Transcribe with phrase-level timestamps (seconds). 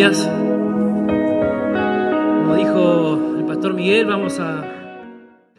[0.00, 0.14] Como
[2.54, 4.62] dijo el pastor Miguel, vamos a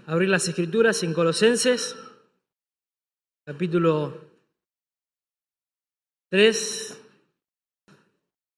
[0.07, 1.97] abrir las escrituras en Colosenses,
[3.43, 4.31] capítulo
[6.29, 7.03] 3,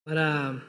[0.04, 0.64] para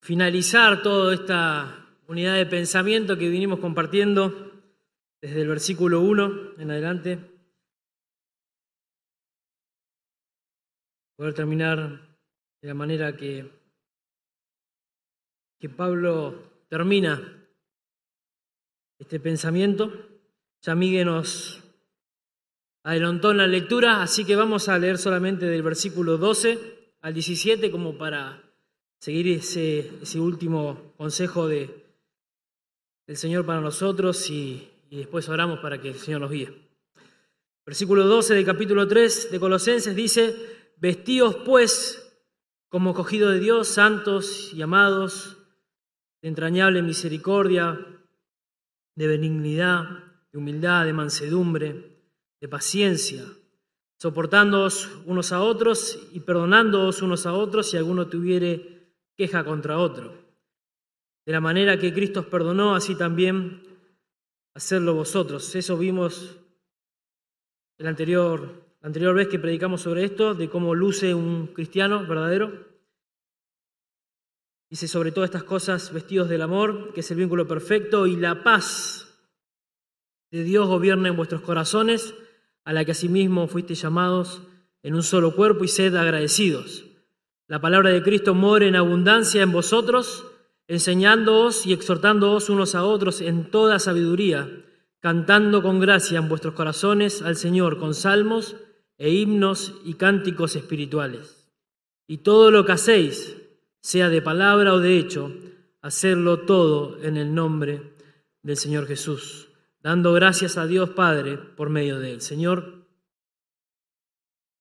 [0.00, 4.62] finalizar toda esta unidad de pensamiento que vinimos compartiendo
[5.20, 7.18] desde el versículo 1 en adelante.
[11.18, 12.05] Poder terminar
[12.66, 13.48] de la manera que,
[15.56, 17.46] que Pablo termina
[18.98, 19.92] este pensamiento.
[20.62, 21.62] Ya Miguel nos
[22.82, 26.58] adelantó la lectura, así que vamos a leer solamente del versículo 12
[27.02, 28.42] al 17 como para
[28.98, 31.70] seguir ese, ese último consejo de,
[33.06, 36.52] del Señor para nosotros y, y después oramos para que el Señor nos guíe.
[37.64, 42.02] Versículo 12 del capítulo 3 de Colosenses dice, vestíos pues
[42.68, 45.36] como cogido de Dios, santos y amados,
[46.22, 47.78] de entrañable misericordia,
[48.94, 52.02] de benignidad, de humildad, de mansedumbre,
[52.40, 53.24] de paciencia,
[53.98, 60.26] soportándoos unos a otros y perdonándoos unos a otros si alguno tuviere queja contra otro.
[61.24, 63.62] De la manera que Cristo os perdonó, así también
[64.54, 65.54] hacerlo vosotros.
[65.54, 66.36] Eso vimos
[67.78, 72.66] el anterior la anterior vez que predicamos sobre esto, de cómo luce un cristiano verdadero.
[74.68, 78.42] Dice sobre todas estas cosas, vestidos del amor, que es el vínculo perfecto, y la
[78.42, 79.06] paz
[80.30, 82.14] de Dios gobierna en vuestros corazones,
[82.64, 84.42] a la que asimismo fuisteis llamados
[84.82, 86.84] en un solo cuerpo y sed agradecidos.
[87.46, 90.26] La palabra de Cristo more en abundancia en vosotros,
[90.66, 94.48] enseñándoos y exhortándoos unos a otros en toda sabiduría,
[95.00, 98.56] cantando con gracia en vuestros corazones al Señor con salmos
[98.98, 101.50] e himnos y cánticos espirituales.
[102.06, 103.36] Y todo lo que hacéis,
[103.80, 105.32] sea de palabra o de hecho,
[105.82, 107.94] hacerlo todo en el nombre
[108.42, 109.48] del Señor Jesús,
[109.80, 112.20] dando gracias a Dios Padre por medio de él.
[112.20, 112.86] Señor,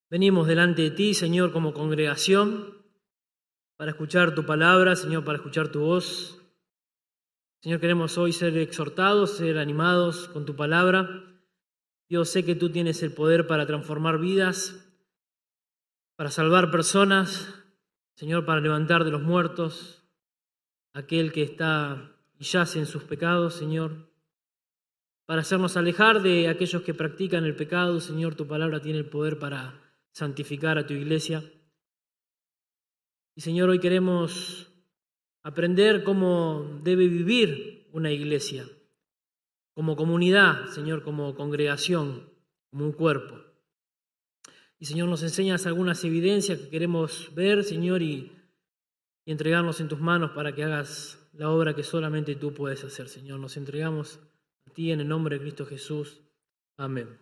[0.09, 2.75] venimos delante de ti, Señor, como congregación,
[3.77, 6.41] para escuchar tu palabra, Señor, para escuchar tu voz.
[7.61, 11.34] Señor, queremos hoy ser exhortados, ser animados con tu palabra.
[12.07, 14.75] Dios, sé que tú tienes el poder para transformar vidas,
[16.15, 17.51] para salvar personas,
[18.13, 20.03] Señor, para levantar de los muertos
[20.93, 24.11] aquel que está y yace en sus pecados, Señor,
[25.25, 29.39] para hacernos alejar de aquellos que practican el pecado, Señor, tu palabra tiene el poder
[29.39, 31.43] para santificar a tu iglesia.
[33.33, 34.71] Y Señor, hoy queremos
[35.41, 38.67] aprender cómo debe vivir una iglesia
[39.75, 42.33] como comunidad, Señor, como congregación,
[42.71, 43.39] como un cuerpo.
[44.79, 48.31] Y Señor, nos enseñas algunas evidencias que queremos ver, Señor, y,
[49.25, 53.39] entregarnos en tus manos para que hagas la obra que solamente tú puedes hacer, Señor.
[53.39, 54.19] Nos entregamos
[54.65, 56.21] a ti en el nombre de Cristo Jesús.
[56.77, 57.17] Amén.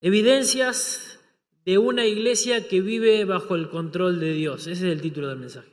[0.00, 1.20] Evidencias
[1.64, 4.62] de una iglesia que vive bajo el control de Dios.
[4.66, 5.72] Ese es el título del mensaje.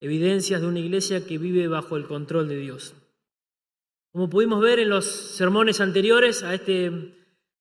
[0.00, 2.94] Evidencias de una iglesia que vive bajo el control de Dios.
[4.14, 7.16] Como pudimos ver en los sermones anteriores a este,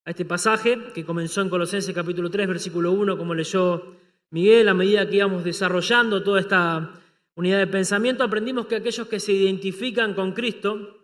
[0.05, 3.95] a este pasaje, que comenzó en Colosenses capítulo 3, versículo 1, como leyó
[4.29, 6.91] Miguel, a medida que íbamos desarrollando toda esta
[7.33, 10.95] unidad de pensamiento, aprendimos que aquellos que se identifican con Cristo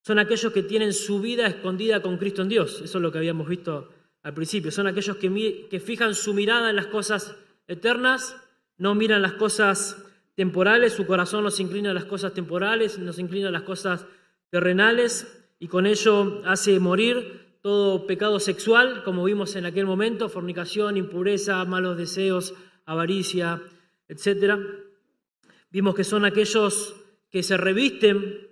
[0.00, 2.80] son aquellos que tienen su vida escondida con Cristo en Dios.
[2.82, 3.90] Eso es lo que habíamos visto
[4.22, 4.70] al principio.
[4.70, 7.36] Son aquellos que, que fijan su mirada en las cosas
[7.68, 8.34] eternas,
[8.78, 10.02] no miran las cosas
[10.36, 13.64] temporales, su corazón no se inclina a las cosas temporales, no se inclina a las
[13.64, 14.06] cosas
[14.50, 15.26] terrenales
[15.58, 21.64] y con ello hace morir todo pecado sexual, como vimos en aquel momento, fornicación, impureza,
[21.64, 22.54] malos deseos,
[22.86, 23.62] avaricia,
[24.08, 24.58] etc.
[25.70, 26.96] Vimos que son aquellos
[27.30, 28.48] que se revisten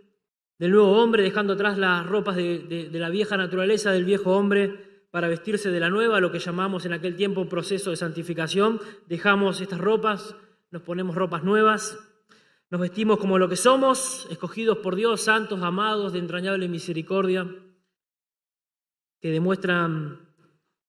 [0.59, 5.05] del nuevo hombre, dejando atrás las ropas de, de, la vieja naturaleza del viejo hombre
[5.11, 8.81] para vestirse de la nueva, lo que llamamos en aquel tiempo proceso de santificación.
[9.07, 10.37] Dejamos estas ropas,
[10.71, 11.99] nos ponemos ropas nuevas.
[12.71, 17.49] Nos vestimos como lo que somos, escogidos por Dios, santos, amados, de entrañable misericordia,
[19.21, 20.29] que demuestran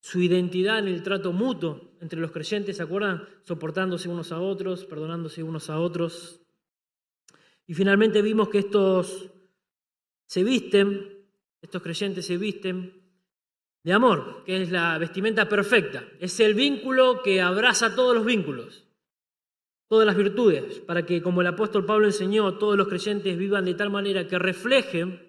[0.01, 3.27] su identidad en el trato mutuo entre los creyentes, ¿se acuerdan?
[3.43, 6.41] Soportándose unos a otros, perdonándose unos a otros.
[7.65, 9.31] Y finalmente vimos que estos
[10.25, 11.27] se visten,
[11.61, 12.93] estos creyentes se visten
[13.83, 16.05] de amor, que es la vestimenta perfecta.
[16.19, 18.88] Es el vínculo que abraza todos los vínculos
[19.89, 23.73] todas las virtudes, para que, como el apóstol Pablo enseñó, todos los creyentes vivan de
[23.73, 25.27] tal manera que reflejen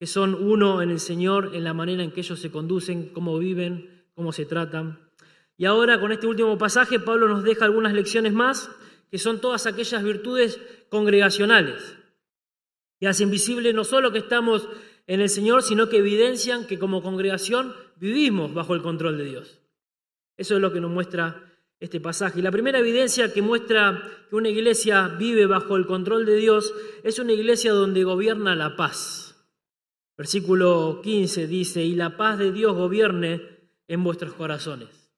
[0.00, 3.38] que son uno en el Señor, en la manera en que ellos se conducen, cómo
[3.38, 4.98] viven, cómo se tratan.
[5.58, 8.70] Y ahora con este último pasaje Pablo nos deja algunas lecciones más,
[9.10, 10.58] que son todas aquellas virtudes
[10.88, 11.98] congregacionales,
[12.98, 14.66] que hacen visible no solo que estamos
[15.06, 19.60] en el Señor, sino que evidencian que como congregación vivimos bajo el control de Dios.
[20.38, 21.49] Eso es lo que nos muestra
[21.80, 22.42] este pasaje.
[22.42, 27.18] La primera evidencia que muestra que una iglesia vive bajo el control de Dios es
[27.18, 29.48] una iglesia donde gobierna la paz.
[30.16, 33.40] Versículo 15 dice, y la paz de Dios gobierne
[33.88, 35.10] en vuestros corazones.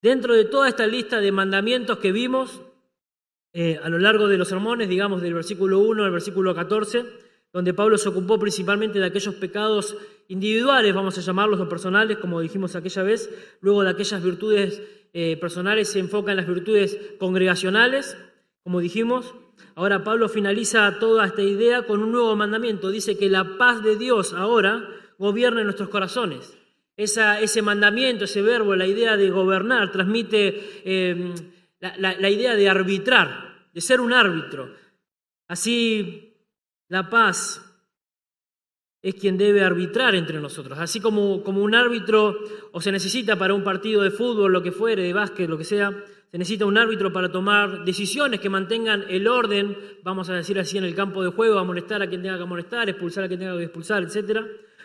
[0.00, 2.62] Dentro de toda esta lista de mandamientos que vimos
[3.52, 7.04] eh, a lo largo de los sermones, digamos del versículo 1 al versículo 14,
[7.52, 9.96] donde Pablo se ocupó principalmente de aquellos pecados
[10.28, 13.30] individuales, vamos a llamarlos, o personales, como dijimos aquella vez,
[13.60, 14.82] luego de aquellas virtudes
[15.14, 18.16] eh, personales se enfoca en las virtudes congregacionales,
[18.62, 19.34] como dijimos.
[19.74, 22.90] Ahora Pablo finaliza toda esta idea con un nuevo mandamiento.
[22.90, 24.86] Dice que la paz de Dios ahora
[25.18, 26.54] gobierna en nuestros corazones.
[26.96, 31.32] ese mandamiento, ese verbo, la idea de gobernar, transmite em,
[31.80, 34.74] la idea de arbitrar, de ser un árbitro.
[35.46, 36.27] Así,
[36.88, 37.64] la paz
[39.00, 40.78] es quien debe arbitrar entre nosotros.
[40.78, 42.36] Así como, como un árbitro
[42.72, 45.64] o se necesita para un partido de fútbol, lo que fuere, de básquet, lo que
[45.64, 45.92] sea,
[46.30, 50.76] se necesita un árbitro para tomar decisiones que mantengan el orden, vamos a decir así,
[50.76, 53.56] en el campo de juego, amonestar a quien tenga que amonestar, expulsar a quien tenga
[53.56, 54.40] que expulsar, etc.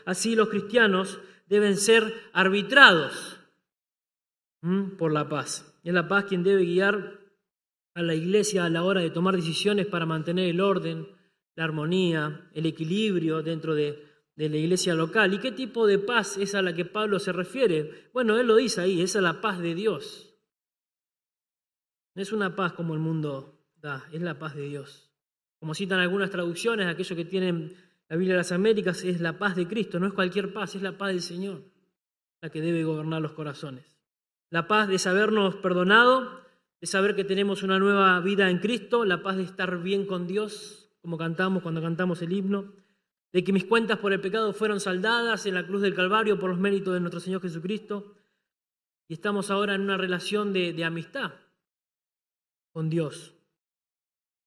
[0.05, 3.39] Así los cristianos deben ser arbitrados
[4.97, 5.77] por la paz.
[5.83, 7.19] Es la paz quien debe guiar
[7.95, 11.07] a la iglesia a la hora de tomar decisiones para mantener el orden,
[11.55, 15.33] la armonía, el equilibrio dentro de, la iglesia local.
[15.33, 18.09] ¿Y qué tipo de paz es a la que Pablo se refiere?
[18.13, 20.33] Bueno, él lo dice ahí, es a la paz de Dios.
[22.15, 25.11] No es una paz como el mundo da, es la paz de Dios.
[25.59, 27.75] Como citan algunas traducciones, aquellos que tienen
[28.09, 30.81] la Biblia de las Américas, es la paz de Cristo, no es cualquier paz, es
[30.81, 31.63] la paz del Señor,
[32.41, 33.97] la que debe gobernar los corazones.
[34.49, 36.41] La paz de sabernos perdonado,
[36.81, 40.27] de saber que tenemos una nueva vida en Cristo, la paz de estar bien con
[40.27, 42.71] Dios, como cantamos cuando cantamos el himno,
[43.33, 46.49] de que mis cuentas por el pecado fueron saldadas en la cruz del Calvario por
[46.49, 48.15] los méritos de nuestro Señor Jesucristo,
[49.09, 51.33] y estamos ahora en una relación de, amistad
[52.71, 53.33] con Dios.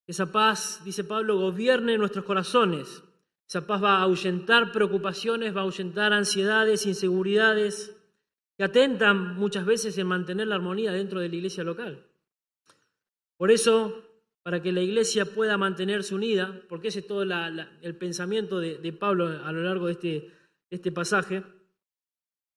[0.07, 3.03] Esa paz, dice Pablo, gobierne nuestros corazones.
[3.47, 7.95] Esa paz va a ahuyentar preocupaciones, va a ahuyentar ansiedades, inseguridades,
[8.57, 12.07] que atentan muchas veces en mantener la armonía dentro de la iglesia local.
[13.37, 14.06] Por eso
[14.47, 19.27] para que la iglesia pueda mantenerse unida, porque ese es todo el pensamiento de, Pablo
[19.45, 20.31] a lo largo de este,
[20.71, 21.43] este, pasaje,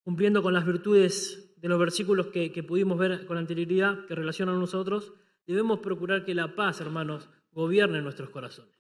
[0.04, 4.60] cumpliendo con las virtudes de los versículos que, pudimos ver con anterioridad, que relacionan a
[4.60, 5.14] nosotros,
[5.48, 8.76] debemos procurar que la paz, hermanos, gobierne nuestros corazones.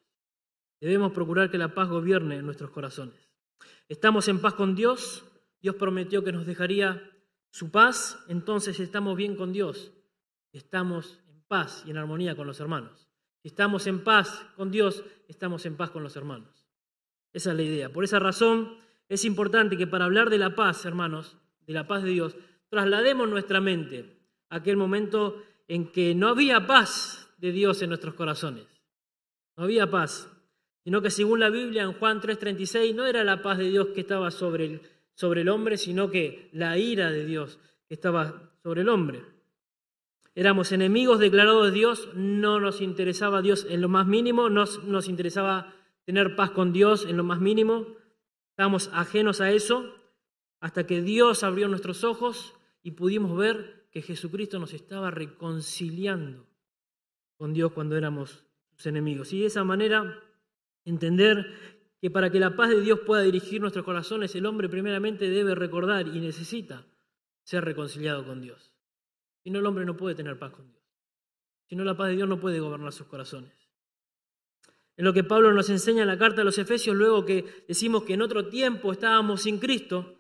[0.80, 3.32] Debemos procurar que la paz gobierne nuestros corazones.
[3.88, 5.26] Estamos en paz con Dios,
[5.60, 7.02] Dios prometió que nos dejaría
[7.50, 9.94] su paz, entonces estamos bien con Dios,
[10.52, 11.20] estamos
[11.50, 13.10] paz y en armonía con los hermanos.
[13.42, 16.66] Si estamos en paz con Dios, estamos en paz con los hermanos.
[17.34, 17.92] Esa es la idea.
[17.92, 18.78] Por esa razón
[19.10, 21.38] es importante que para hablar de la paz, hermanos,
[21.68, 22.38] de la paz de Dios,
[22.70, 24.18] traslademos nuestra mente
[24.50, 28.66] a aquel momento en que no había paz de Dios en nuestros corazones.
[29.58, 30.32] No había paz,
[30.84, 34.02] sino que según la Biblia en Juan 3:36 no era la paz de Dios que
[34.02, 34.82] estaba sobre el,
[35.14, 39.39] sobre el hombre, sino que la ira de Dios que estaba sobre el hombre.
[40.40, 45.10] Éramos enemigos declarados de Dios, no nos interesaba Dios en lo más mínimo, no nos
[45.10, 47.86] interesaba tener paz con Dios en lo más mínimo.
[48.52, 49.94] Estábamos ajenos a eso
[50.62, 52.54] hasta que Dios abrió nuestros ojos
[52.84, 56.48] y pudimos ver que Jesucristo nos estaba reconciliando
[57.36, 58.46] con Dios cuando éramos
[58.78, 59.34] sus enemigos.
[59.34, 60.24] Y de esa manera
[60.86, 61.54] entender
[62.00, 65.54] que para que la paz de Dios pueda dirigir nuestros corazones, el hombre primeramente debe
[65.54, 66.86] recordar y necesita
[67.44, 68.69] ser reconciliado con Dios.
[69.50, 70.84] Si no, el hombre no puede tener paz con Dios.
[71.68, 73.52] Si no, la paz de Dios no puede gobernar sus corazones.
[74.96, 78.04] En lo que Pablo nos enseña en la carta a los Efesios, luego que decimos
[78.04, 80.20] que en otro tiempo estábamos sin Cristo,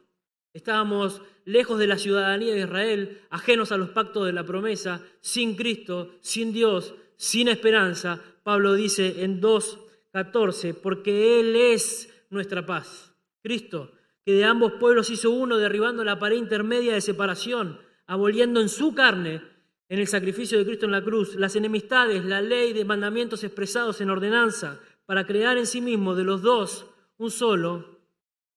[0.51, 5.55] estábamos lejos de la ciudadanía de Israel, ajenos a los pactos de la promesa, sin
[5.55, 13.13] Cristo, sin Dios, sin esperanza, Pablo dice en 2.14, porque Él es nuestra paz.
[13.43, 13.91] Cristo,
[14.25, 18.95] que de ambos pueblos hizo uno, derribando la pared intermedia de separación aboliendo en su
[18.95, 19.39] carne,
[19.87, 24.01] en el sacrificio de Cristo en la cruz, las enemistades, la ley de mandamientos expresados
[24.01, 26.87] en ordenanza, para crear en sí mismo de los dos
[27.17, 27.99] un solo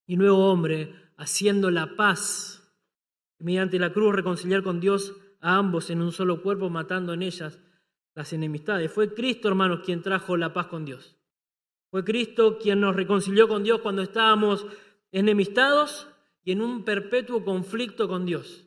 [0.06, 2.75] y nuevo hombre, haciendo la paz,
[3.38, 7.59] mediante la cruz reconciliar con Dios a ambos en un solo cuerpo, matando en ellas
[8.14, 8.90] las enemistades.
[8.90, 11.18] Fue Cristo, hermanos, quien trajo la paz con Dios.
[11.90, 14.64] Fue Cristo quien nos reconcilió con Dios cuando estábamos
[15.11, 16.09] enemistados
[16.42, 18.66] y en un perpetuo conflicto con Dios.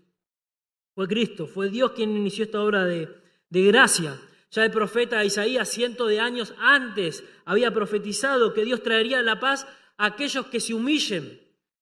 [0.95, 3.09] Fue Cristo, fue Dios quien inició esta obra de,
[3.49, 4.17] de gracia.
[4.49, 9.67] Ya el profeta Isaías, cientos de años antes, había profetizado que Dios traería la paz
[9.97, 11.41] a aquellos que se humillen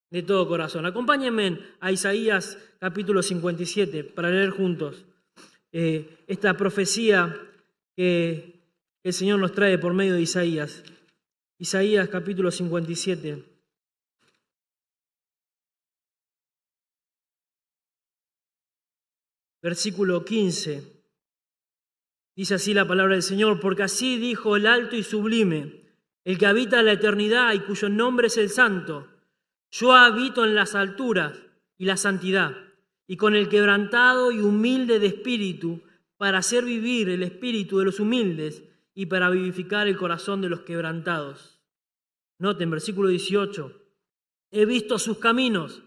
[0.10, 0.86] de todo corazón.
[0.88, 5.06] Acompáñenme a Isaías capítulo 57 para leer juntos
[5.72, 7.36] eh, esta profecía
[7.96, 8.62] que
[9.04, 10.84] el Señor nos trae por medio de Isaías.
[11.60, 13.53] Isaías capítulo 57.
[19.64, 20.84] Versículo 15.
[22.36, 25.86] Dice así la palabra del Señor, porque así dijo el alto y sublime,
[26.26, 29.08] el que habita en la eternidad y cuyo nombre es el santo.
[29.72, 31.42] Yo habito en las alturas
[31.78, 32.58] y la santidad,
[33.08, 35.82] y con el quebrantado y humilde de espíritu,
[36.18, 40.62] para hacer vivir el espíritu de los humildes y para vivificar el corazón de los
[40.64, 41.62] quebrantados.
[42.38, 43.82] Noten, versículo 18,
[44.52, 45.84] he visto sus caminos,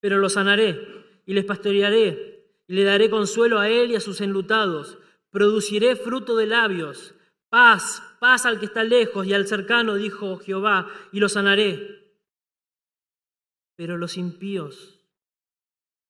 [0.00, 2.33] pero los sanaré y les pastorearé
[2.66, 4.98] y le daré consuelo a él y a sus enlutados
[5.34, 7.12] produciré fruto de labios,
[7.48, 12.22] paz, paz al que está lejos y al cercano, dijo Jehová, y lo sanaré.
[13.74, 15.00] Pero los impíos,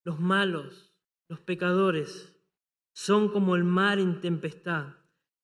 [0.05, 0.95] los malos,
[1.31, 2.39] los pecadores,
[2.93, 4.95] son como el mar en tempestad,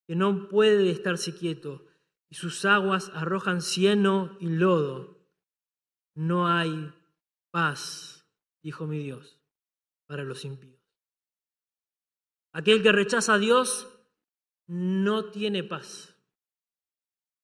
[0.06, 1.86] que no puede estarse quieto,
[2.28, 5.26] y sus aguas arrojan cieno y lodo.
[6.14, 6.92] No hay
[7.50, 8.28] paz,
[8.62, 9.40] dijo mi Dios,
[10.06, 10.79] para los impíos.
[12.52, 13.88] Aquel que rechaza a Dios
[14.66, 16.16] no tiene paz.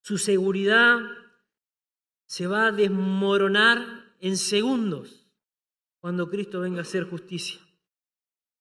[0.02, 1.00] Su seguridad
[2.26, 5.26] se va a desmoronar en segundos
[6.00, 7.60] cuando Cristo venga a hacer justicia.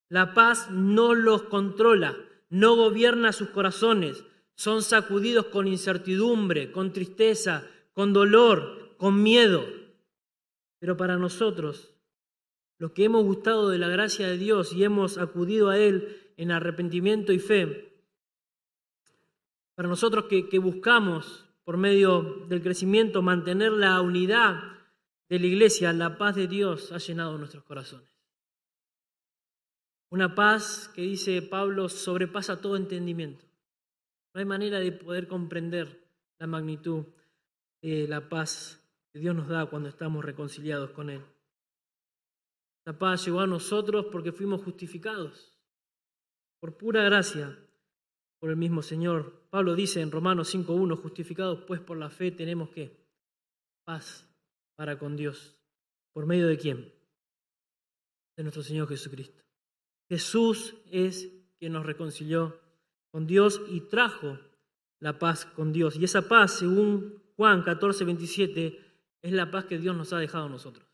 [0.08, 2.16] La paz no los controla,
[2.48, 4.24] no gobierna sus corazones,
[4.54, 9.64] son sacudidos con incertidumbre, con tristeza, con dolor, con miedo.
[10.78, 11.94] Pero para nosotros,
[12.78, 16.50] los que hemos gustado de la gracia de Dios y hemos acudido a Él en
[16.50, 17.96] arrepentimiento y fe,
[19.76, 24.62] para nosotros que, buscamos por medio del crecimiento mantener la unidad
[25.28, 28.08] de la iglesia, la paz de Dios ha llenado nuestros corazones.
[30.08, 33.44] Una paz que dice Pablo sobrepasa todo entendimiento.
[34.32, 37.04] No hay manera de poder comprender la magnitud
[37.82, 41.22] de la paz que Dios nos da cuando estamos reconciliados con Él.
[42.86, 45.55] La paz llegó a nosotros porque fuimos justificados
[46.66, 47.56] por pura gracia,
[48.40, 49.46] por el mismo Señor.
[49.50, 53.06] Pablo dice en Romanos 5.1, justificados pues por la fe tenemos que
[53.84, 54.28] paz
[54.74, 55.54] para con Dios.
[56.12, 56.92] ¿Por medio de quién?
[58.36, 59.44] De nuestro Señor Jesucristo.
[60.08, 61.30] Jesús es
[61.60, 62.58] quien nos reconcilió
[63.12, 64.36] con Dios y trajo
[64.98, 65.94] la paz con Dios.
[65.94, 68.80] Y esa paz, según Juan 14, 27,
[69.22, 70.84] es la paz que Dios nos ha dejado a nosotros.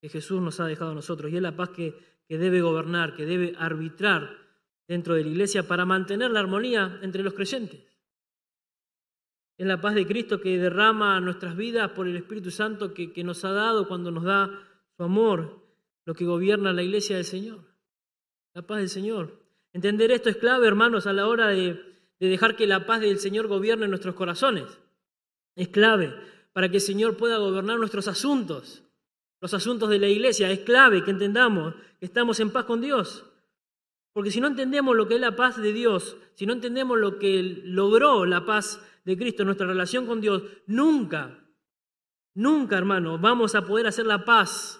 [0.00, 1.30] Que Jesús nos ha dejado a nosotros.
[1.30, 4.39] Y es la paz que, que debe gobernar, que debe arbitrar
[4.90, 7.80] dentro de la iglesia para mantener la armonía entre los creyentes.
[9.56, 13.44] Es la paz de Cristo que derrama nuestras vidas por el Espíritu Santo que, nos
[13.44, 14.50] ha dado cuando nos da
[14.96, 15.64] su amor,
[16.06, 17.60] lo que gobierna la iglesia del Señor.
[18.52, 19.44] La paz del Señor.
[19.72, 21.80] Entender esto es clave, hermanos, a la hora de,
[22.18, 24.64] de dejar que la paz del Señor gobierne nuestros corazones.
[25.54, 26.12] Es clave
[26.52, 28.82] para que el Señor pueda gobernar nuestros asuntos,
[29.40, 30.50] los asuntos de la iglesia.
[30.50, 33.29] Es clave que entendamos que estamos en paz con Dios.
[34.12, 37.18] Porque si no entendemos lo que es la paz de Dios, si no entendemos lo
[37.18, 41.38] que logró la paz de Cristo nuestra relación con Dios, nunca,
[42.34, 44.78] nunca, hermano, vamos a poder hacer la paz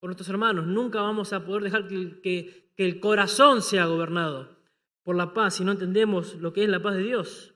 [0.00, 4.58] con nuestros hermanos, nunca vamos a poder dejar que el corazón sea gobernado
[5.02, 7.54] por la paz si no entendemos lo que es la paz de Dios,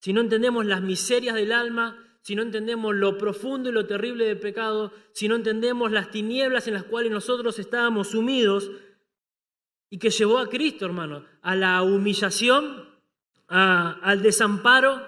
[0.00, 4.24] si no entendemos las miserias del alma, si no entendemos lo profundo y lo terrible
[4.24, 8.70] del pecado, si no entendemos las tinieblas en las cuales nosotros estábamos sumidos,
[9.94, 12.84] y que llevó a Cristo, hermano, a la humillación,
[13.46, 15.00] al desamparo,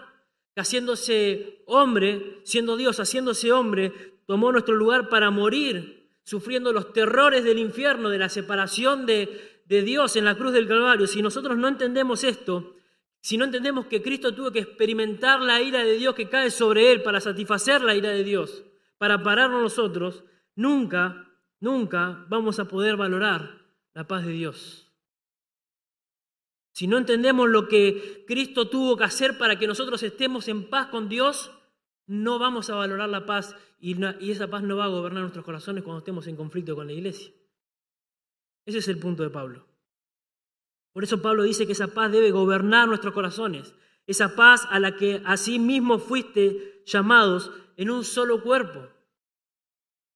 [0.55, 3.93] haciéndose hombre, siendo Dios, haciéndose hombre,
[4.27, 9.83] tomó nuestro lugar para morir, sufriendo los terrores del infierno, de la separación de, de
[9.83, 11.09] Dios en la cruz del Calvario.
[11.09, 12.77] Si nosotros no entendemos esto,
[13.21, 16.93] si no entendemos que Cristo tuvo que experimentar la ira de Dios que cae sobre
[16.93, 18.63] él para satisfacer la ira de Dios,
[18.99, 20.23] para pararnos nosotros,
[20.55, 21.29] nunca,
[21.59, 23.66] nunca vamos a poder valorar
[23.97, 24.93] la paz de Dios.
[26.73, 30.89] Si no entendemos lo que Cristo tuvo que hacer para que nosotros estemos en paz
[30.89, 31.51] con Dios,
[32.07, 33.97] no vamos a valorar la paz y,
[34.31, 37.33] esa paz no va a gobernar nuestros corazones cuando estemos en conflicto con la iglesia.
[38.67, 39.67] Ese es el punto de Pablo.
[40.93, 43.75] Por eso Pablo dice que esa paz debe gobernar nuestros corazones,
[44.07, 48.91] esa paz a la que así mismo fuiste llamados en un solo cuerpo.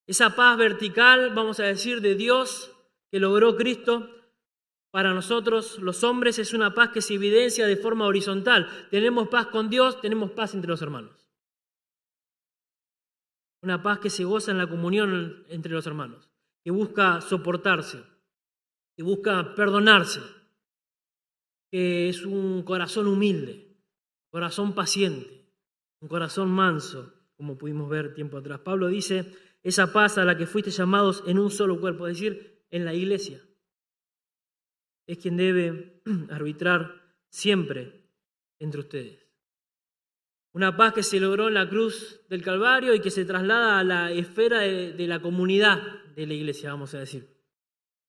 [0.07, 2.77] Esa paz vertical, vamos a decir, de Dios
[3.11, 4.09] que logró Cristo,
[4.91, 8.89] para nosotros los hombres es una paz que se evidencia de forma horizontal.
[8.91, 11.29] Tenemos paz con Dios, tenemos paz entre los hermanos.
[13.63, 16.31] Una paz que se goza en la comunión entre los hermanos,
[16.65, 18.03] que busca soportarse,
[18.97, 20.21] que busca perdonarse,
[21.71, 23.77] que es un corazón humilde,
[24.31, 25.47] corazón paciente,
[26.01, 28.61] un corazón manso, como pudimos ver tiempo atrás.
[28.61, 29.31] Pablo dice,
[29.63, 32.95] esa paz a la que fuiste llamados en un solo cuerpo, es decir, en la
[32.95, 33.43] iglesia
[35.07, 38.09] es quien debe arbitrar siempre
[38.59, 39.27] entre ustedes.
[40.53, 43.85] Una paz que se logró en la cruz del Calvario y que se traslada a
[43.85, 45.81] la esfera de, la comunidad
[46.17, 47.37] de la iglesia, vamos a decir,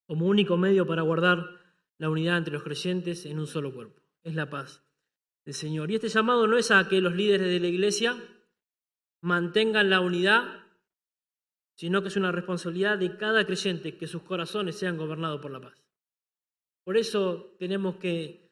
[0.08, 1.46] como único medio para guardar
[1.98, 4.02] la unidad entre los creyentes en un solo cuerpo.
[4.24, 4.84] Es la paz
[5.46, 5.92] del Señor.
[5.92, 8.18] Y este llamado no es a que los líderes de la iglesia
[9.22, 10.61] mantengan la unidad,
[11.82, 15.60] sino que es una responsabilidad de cada creyente que sus corazones sean gobernados por la
[15.60, 15.74] paz.
[16.84, 18.52] Por eso tenemos que,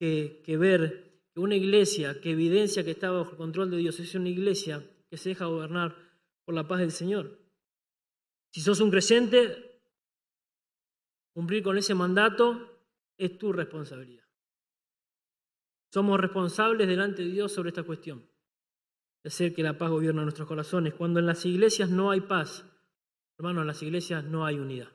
[0.00, 4.28] ver que una iglesia que evidencia que está bajo el control de Dios es una
[4.28, 5.96] iglesia que se deja gobernar
[6.44, 7.38] por la paz del Señor.
[8.52, 9.80] Si sos un creyente,
[11.32, 12.82] cumplir con ese mandato
[13.16, 14.26] es tu responsabilidad.
[15.92, 18.28] Somos responsables delante de Dios sobre esta cuestión,
[19.24, 20.94] de hacer que la paz gobierne nuestros corazones.
[20.94, 22.64] Cuando en las iglesias no hay paz,
[23.38, 24.88] hermanos, en las iglesias no hay unidad.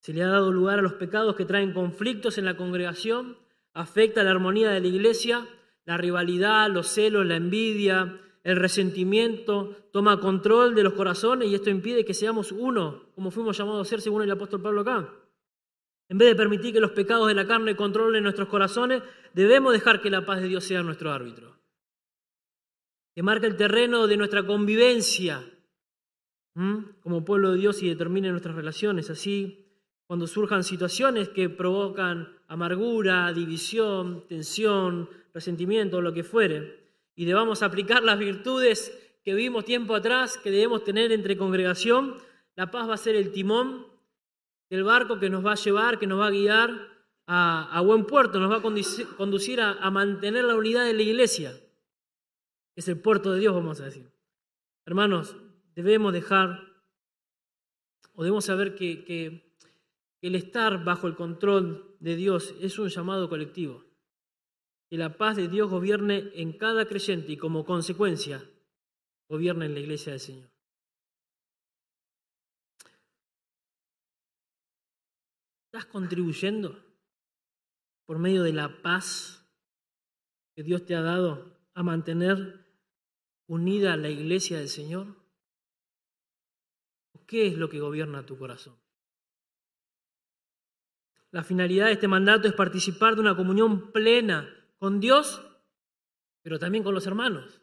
[0.00, 3.36] Se le ha dado lugar a los pecados que traen conflictos en la congregación,
[3.74, 5.46] afecta la armonía de la iglesia,
[5.84, 11.68] la rivalidad, los celos, la envidia, el resentimiento, toma control de los corazones y esto
[11.68, 15.06] impide que seamos uno, como fuimos llamados a ser según el apóstol Pablo acá.
[16.08, 19.02] En vez de permitir que los pecados de la carne controlen nuestros corazones,
[19.34, 21.59] debemos dejar que la paz de Dios sea nuestro árbitro,
[23.20, 25.46] que marque el terreno de nuestra convivencia
[27.02, 29.10] como pueblo de Dios y determine nuestras relaciones.
[29.10, 29.66] Así
[30.06, 38.02] cuando surjan situaciones que provocan amargura, división, tensión, resentimiento, lo que fuere, y debamos aplicar
[38.02, 42.14] las virtudes que vimos tiempo atrás, que debemos tener entre congregación,
[42.56, 43.86] la paz va a ser el timón
[44.70, 46.88] del barco que nos va a llevar, que nos va a guiar
[47.26, 51.52] a, buen puerto, nos va a conducir, a, mantener la unidad de la iglesia,
[52.80, 54.10] es el puerto de Dios, vamos a decir.
[54.86, 55.36] Hermanos,
[55.74, 56.82] debemos dejar,
[58.14, 59.54] o debemos saber que
[60.22, 63.84] el estar bajo el control de Dios es un llamado colectivo.
[64.88, 68.42] Que la paz de Dios gobierne en cada creyente y como consecuencia
[69.28, 70.50] gobierne en la iglesia del Señor.
[75.66, 76.82] ¿Estás contribuyendo
[78.06, 79.46] por medio de la paz
[80.56, 82.59] que Dios te ha dado a mantener
[83.50, 85.08] unida a la iglesia del Señor?
[87.26, 88.76] ¿Qué es lo que gobierna tu corazón?
[91.32, 95.42] La finalidad de este mandato es participar de una comunión plena con Dios,
[96.42, 97.60] pero también con los hermanos,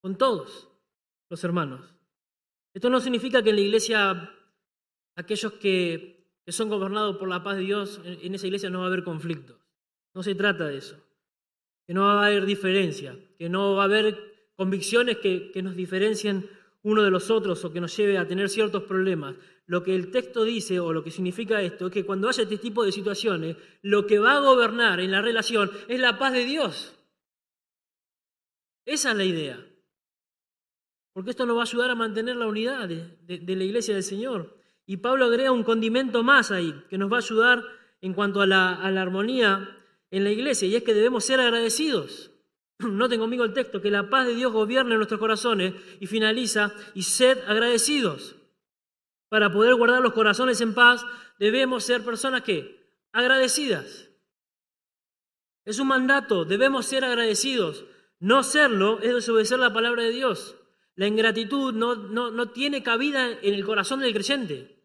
[0.00, 0.70] con todos
[1.30, 1.94] los hermanos.
[2.74, 4.34] Esto no significa que en la iglesia
[5.14, 8.88] aquellos que, son gobernados por la paz de Dios, en esa iglesia no va a
[8.88, 9.56] haber conflictos.
[10.14, 10.96] No se trata de eso.
[11.86, 14.31] Que no va a haber diferencia, que no va a haber
[14.62, 16.48] convicciones que, nos diferencien
[16.84, 19.34] uno de los otros o que nos lleve a tener ciertos problemas.
[19.66, 22.58] Lo que el texto dice o lo que significa esto es que cuando haya este
[22.58, 26.44] tipo de situaciones, lo que va a gobernar en la relación es la paz de
[26.44, 26.94] Dios.
[28.86, 29.66] Esa es la idea.
[31.12, 34.58] Porque esto nos va a ayudar a mantener la unidad de, la iglesia del Señor.
[34.86, 37.64] Y Pablo agrega un condimento más ahí, que nos va a ayudar
[38.00, 39.76] en cuanto a la, a la armonía
[40.12, 42.31] en la iglesia, y es que debemos ser agradecidos.
[42.78, 47.02] Noten conmigo el texto, que la paz de Dios gobierne nuestros corazones y finaliza, y
[47.02, 48.36] sed agradecidos.
[49.28, 51.04] Para poder guardar los corazones en paz,
[51.38, 52.82] debemos ser personas que
[53.12, 54.10] agradecidas.
[55.64, 57.84] Es un mandato, debemos ser agradecidos.
[58.18, 60.56] No serlo es desobedecer la palabra de Dios.
[60.94, 64.82] La ingratitud no, no, no tiene cabida en el corazón del creyente.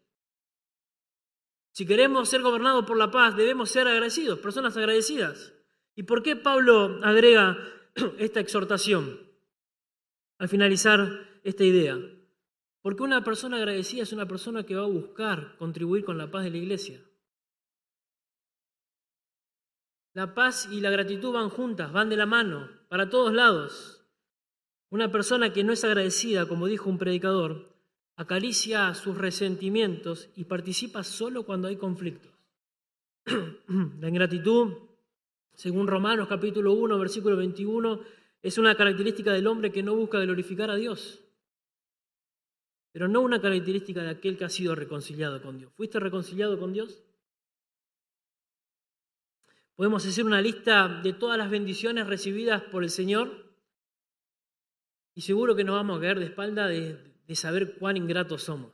[1.72, 5.52] Si queremos ser gobernados por la paz, debemos ser agradecidos, personas agradecidas.
[5.94, 7.58] ¿Y por qué Pablo agrega
[8.18, 9.20] esta exhortación
[10.38, 11.98] al finalizar esta idea.
[12.80, 16.44] Porque una persona agradecida es una persona que va a buscar contribuir con la paz
[16.44, 17.02] de la iglesia.
[20.14, 24.04] La paz y la gratitud van juntas, van de la mano, para todos lados.
[24.90, 27.76] Una persona que no es agradecida, como dijo un predicador,
[28.16, 32.32] acaricia sus resentimientos y participa solo cuando hay conflictos.
[34.00, 34.87] La ingratitud
[35.58, 38.00] según Romanos capítulo 1, versículo 21,
[38.42, 41.20] es una característica del hombre que no busca glorificar a Dios,
[42.92, 45.72] pero no una característica de aquel que ha sido reconciliado con Dios.
[45.74, 47.02] ¿Fuiste reconciliado con Dios?
[49.74, 53.52] Podemos hacer una lista de todas las bendiciones recibidas por el Señor
[55.12, 58.70] y seguro que nos vamos a caer de espalda de, de saber cuán ingratos somos.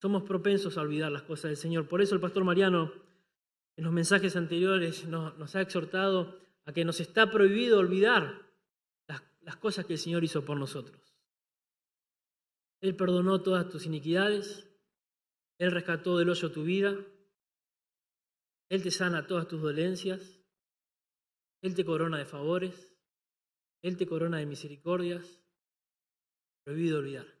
[0.00, 1.88] Somos propensos a olvidar las cosas del Señor.
[1.88, 3.06] Por eso el pastor Mariano
[3.78, 8.44] en los mensajes anteriores nos, ha exhortado a que nos está prohibido olvidar
[9.06, 11.16] las, las cosas que el Señor hizo por nosotros.
[12.80, 14.68] Él perdonó todas tus iniquidades,
[15.58, 16.96] Él rescató del hoyo tu vida,
[18.68, 20.40] Él te sana todas tus dolencias,
[21.62, 22.96] Él te corona de favores,
[23.80, 25.40] Él te corona de misericordias.
[26.64, 27.37] Prohibido olvidar.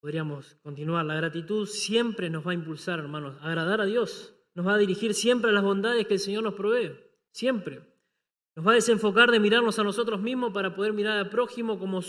[0.00, 1.04] Podríamos continuar.
[1.04, 4.34] La gratitud siempre nos va a impulsar, hermanos, a agradar a Dios.
[4.54, 6.98] Nos va a dirigir siempre a las bondades que el Señor nos provee.
[7.32, 7.86] Siempre.
[8.56, 12.00] Nos va a desenfocar de mirarnos a nosotros mismos para poder mirar al prójimo como,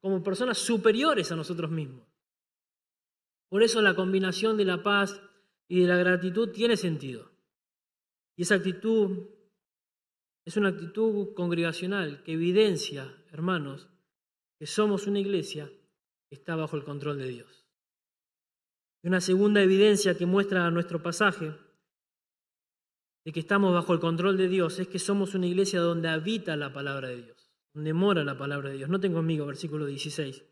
[0.00, 2.06] como personas superiores a nosotros mismos.
[3.48, 5.20] Por eso la combinación de la paz
[5.68, 7.32] y de la gratitud tiene sentido.
[8.36, 9.28] Y esa actitud
[10.44, 13.88] es una actitud congregacional que evidencia, hermanos,
[14.58, 15.70] que somos una iglesia
[16.34, 17.66] está bajo el control de Dios.
[19.02, 21.52] Y una segunda evidencia que muestra nuestro pasaje
[23.24, 26.56] de que estamos bajo el control de Dios es que somos una iglesia donde habita
[26.56, 28.90] la palabra de Dios, donde mora la palabra de Dios.
[28.90, 30.44] No tengo conmigo, versículo 16.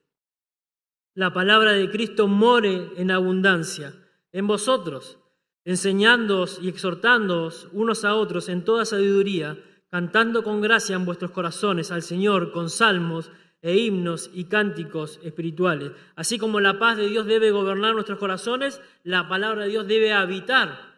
[1.14, 3.94] La palabra de Cristo more en abundancia
[4.32, 5.18] en vosotros,
[5.64, 9.58] enseñándoos y exhortándoos unos a otros en toda sabiduría,
[9.90, 13.30] cantando con gracia en vuestros corazones al Señor con salmos
[13.62, 15.92] e himnos y cánticos espirituales.
[16.16, 20.12] Así como la paz de Dios debe gobernar nuestros corazones, la palabra de Dios debe
[20.12, 20.90] habitar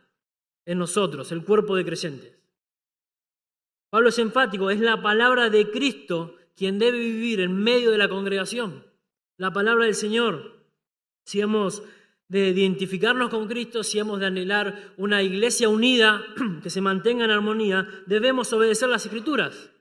[0.64, 2.38] en nosotros, el cuerpo de creyentes.
[3.90, 8.08] Pablo es enfático, es la palabra de Cristo quien debe vivir en medio de la
[8.08, 8.86] congregación,
[9.36, 10.64] la palabra del Señor.
[11.24, 11.82] Si hemos
[12.28, 16.22] de identificarnos con Cristo, si hemos de anhelar una iglesia unida
[16.62, 19.71] que se mantenga en armonía, debemos obedecer las escrituras.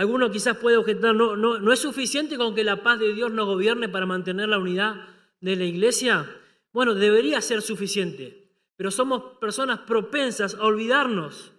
[0.00, 3.30] Alguno quizás puede objetar, no, no, no es suficiente con que la paz de Dios
[3.30, 5.06] nos gobierne para mantener la unidad
[5.40, 6.28] de la iglesia.
[6.72, 8.40] Bueno, debería ser suficiente
[8.80, 11.52] pero somos personas propensas a olvidarnos,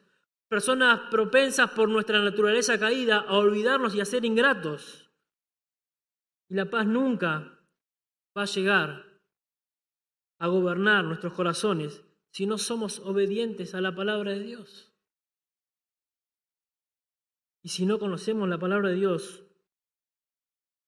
[0.48, 5.08] personas propensas por nuestra naturaleza caída a olvidarnos y a ser ingratos.
[6.50, 7.60] Y la paz nunca
[8.36, 9.22] va a llegar
[10.40, 14.91] a gobernar nuestros corazones si no somos obedientes a la palabra de Dios.
[17.64, 19.44] Y si no conocemos la palabra de Dios,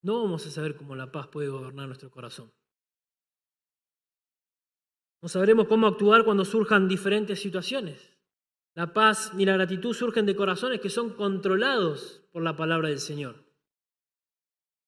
[0.02, 2.52] no vamos a saber cómo la paz puede gobernar nuestro corazón.
[5.22, 8.14] No sabremos cómo actuar cuando surjan diferentes situaciones.
[8.74, 12.98] La paz y la gratitud surgen de corazones que son controlados por la palabra del
[12.98, 13.44] Señor.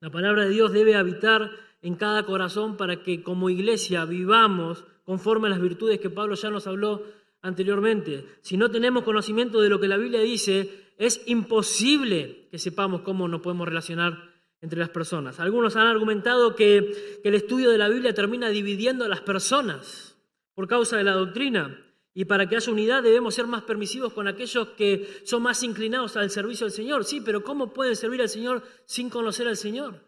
[0.01, 5.46] La palabra de Dios debe habitar en cada corazón para que como iglesia vivamos conforme
[5.46, 7.05] a las virtudes que Pablo ya nos habló
[7.40, 8.27] anteriormente.
[8.42, 13.28] Si no tenemos conocimiento de lo que la Biblia dice, es imposible que sepamos cómo
[13.28, 15.38] nos podemos relacionar entre las personas.
[15.40, 20.16] Algunos han argumentado que, que el estudio de la Biblia termina dividiendo a las personas
[20.54, 21.82] por causa de la doctrina.
[22.14, 26.16] Y para que haya unidad debemos ser más permisivos con aquellos que son más inclinados
[26.16, 27.04] al servicio del Señor.
[27.04, 30.00] Sí, pero ¿cómo pueden servir al Señor sin conocer al Señor?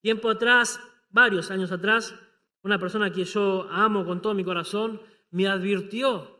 [0.00, 2.14] Tiempo atrás, varios años atrás,
[2.62, 6.33] una persona que yo amo con todo mi corazón me advirtió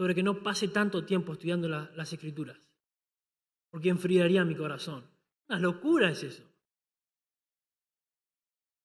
[0.00, 2.58] sobre que no pase tanto tiempo estudiando las escrituras,
[3.68, 5.04] porque enfriaría mi corazón.
[5.46, 6.42] Una locura es eso.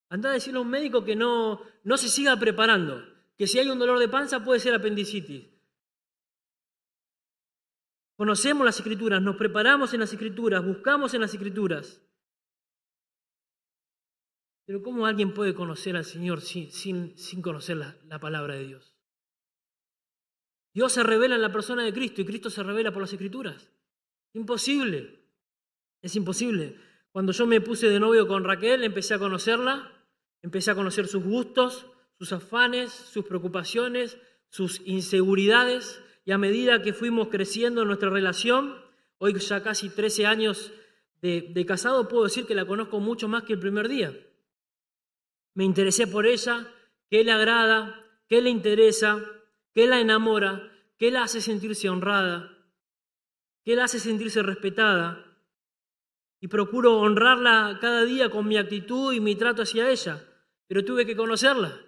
[0.09, 3.01] Anda a decirle a un médico que no, no se siga preparando,
[3.37, 5.47] que si hay un dolor de panza puede ser apendicitis.
[8.17, 12.05] Conocemos las escrituras, nos preparamos en las escrituras, buscamos en las escrituras.
[14.65, 18.67] Pero ¿cómo alguien puede conocer al Señor sin, sin, sin conocer la, la palabra de
[18.67, 18.94] Dios?
[20.75, 23.71] Dios se revela en la persona de Cristo y Cristo se revela por las escrituras.
[24.33, 25.25] Imposible.
[26.03, 26.75] Es imposible.
[27.11, 29.91] Cuando yo me puse de novio con Raquel, empecé a conocerla
[30.45, 31.87] Empecé a conocer sus gustos,
[32.19, 38.75] sus afanes, sus preocupaciones, sus inseguridades y a medida que fuimos creciendo en nuestra relación,
[39.17, 40.71] hoy ya casi 13 años
[41.23, 44.15] de, casado, puedo decir que la conozco mucho más que el primer día.
[45.55, 46.71] Me interesé por ella,
[47.09, 49.19] qué le agrada, qué le interesa,
[49.75, 52.51] qué la enamora, qué la hace sentirse honrada,
[53.63, 55.23] qué la hace sentirse respetada.
[56.41, 60.31] Y procuro honrarla cada día con mi actitud y mi trato hacia ella
[60.67, 61.79] pero tuve que conocerla,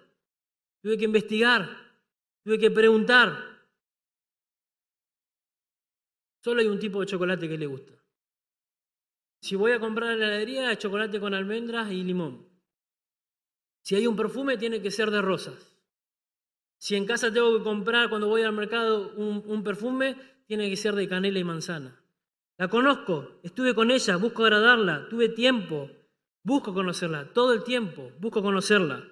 [0.80, 1.68] tuve que investigar,
[2.44, 3.58] tuve que preguntar.
[6.42, 7.92] Solo hay un tipo de chocolate que le gusta.
[9.40, 12.48] Si voy a comprar en la heladería, chocolate con almendras y limón.
[13.82, 15.77] Si hay un perfume, tiene que ser de rosas.
[16.78, 20.76] Si en casa tengo que comprar cuando voy al mercado un, un perfume, tiene que
[20.76, 22.00] ser de canela y manzana.
[22.56, 25.90] La conozco, estuve con ella, busco agradarla, tuve tiempo,
[26.42, 29.04] busco conocerla, todo el tiempo busco conocerla.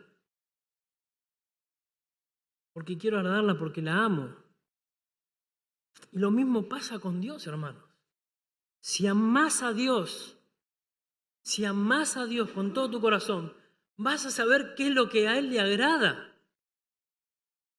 [2.73, 4.37] Porque quiero agradarla, porque la amo.
[6.13, 7.83] Y lo mismo pasa con Dios, hermanos.
[8.81, 10.39] Si amas a Dios,
[11.43, 13.55] si amas a Dios con todo tu corazón,
[13.97, 16.36] vas a saber qué es lo que a Él le agrada.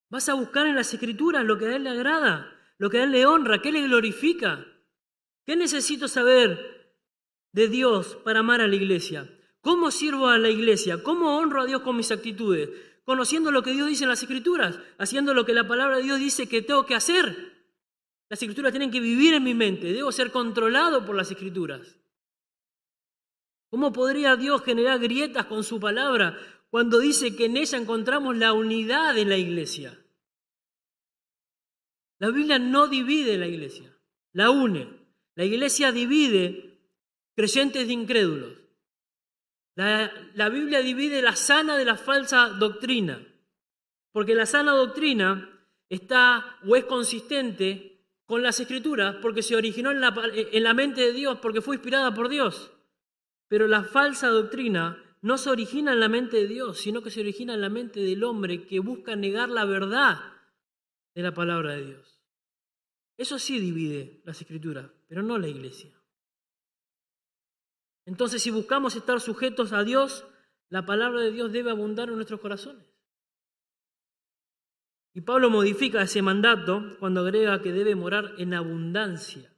[0.10, 3.04] Vas a buscar en las escrituras lo que a Él le agrada, lo que a
[3.04, 4.65] Él le honra, qué le glorifica.
[5.46, 6.93] ¿Qué necesito saber
[7.54, 9.30] de Dios para amar a la iglesia?
[9.62, 11.04] ¿Cómo sirvo a la iglesia?
[11.04, 12.70] ¿Cómo honro a Dios con mis actitudes?
[13.04, 16.20] Conociendo lo que Dios dice en las escrituras, haciendo lo que la palabra de Dios
[16.20, 17.54] dice que tengo que hacer.
[18.30, 21.98] Las escrituras tienen que vivir en mi mente, debo ser controlado por las escrituras.
[23.70, 26.38] ¿Cómo podría Dios generar grietas con su palabra
[26.69, 29.97] cuando dice que en ella encontramos la unidad de la iglesia?
[32.19, 33.95] La Biblia no divide la iglesia,
[34.34, 35.08] la une.
[35.36, 36.80] La iglesia divide
[37.36, 38.53] creyentes de incrédulos.
[39.75, 43.23] La, Biblia divide la sana de la falsa doctrina,
[44.12, 45.47] porque la sana doctrina
[45.88, 51.01] está o es consistente con las escrituras porque se originó en la, en la mente
[51.01, 52.71] de Dios, porque fue inspirada por Dios.
[53.47, 57.21] Pero la falsa doctrina no se origina en la mente de Dios, sino que se
[57.21, 60.19] origina en la mente del hombre que busca negar la verdad
[61.15, 62.21] de la palabra de Dios.
[63.17, 65.91] Eso sí divide las escrituras, pero no la iglesia.
[68.06, 70.25] Entonces, si buscamos estar sujetos a Dios,
[70.69, 72.86] la palabra de Dios debe abundar en nuestros corazones.
[75.13, 79.51] Y Pablo modifica ese mandato cuando agrega que debe morar en abundancia.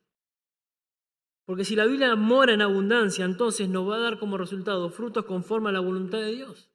[1.49, 5.25] Porque si la Biblia mora en abundancia, entonces nos va a dar como resultado frutos
[5.25, 6.69] conforme a la voluntad de Dios.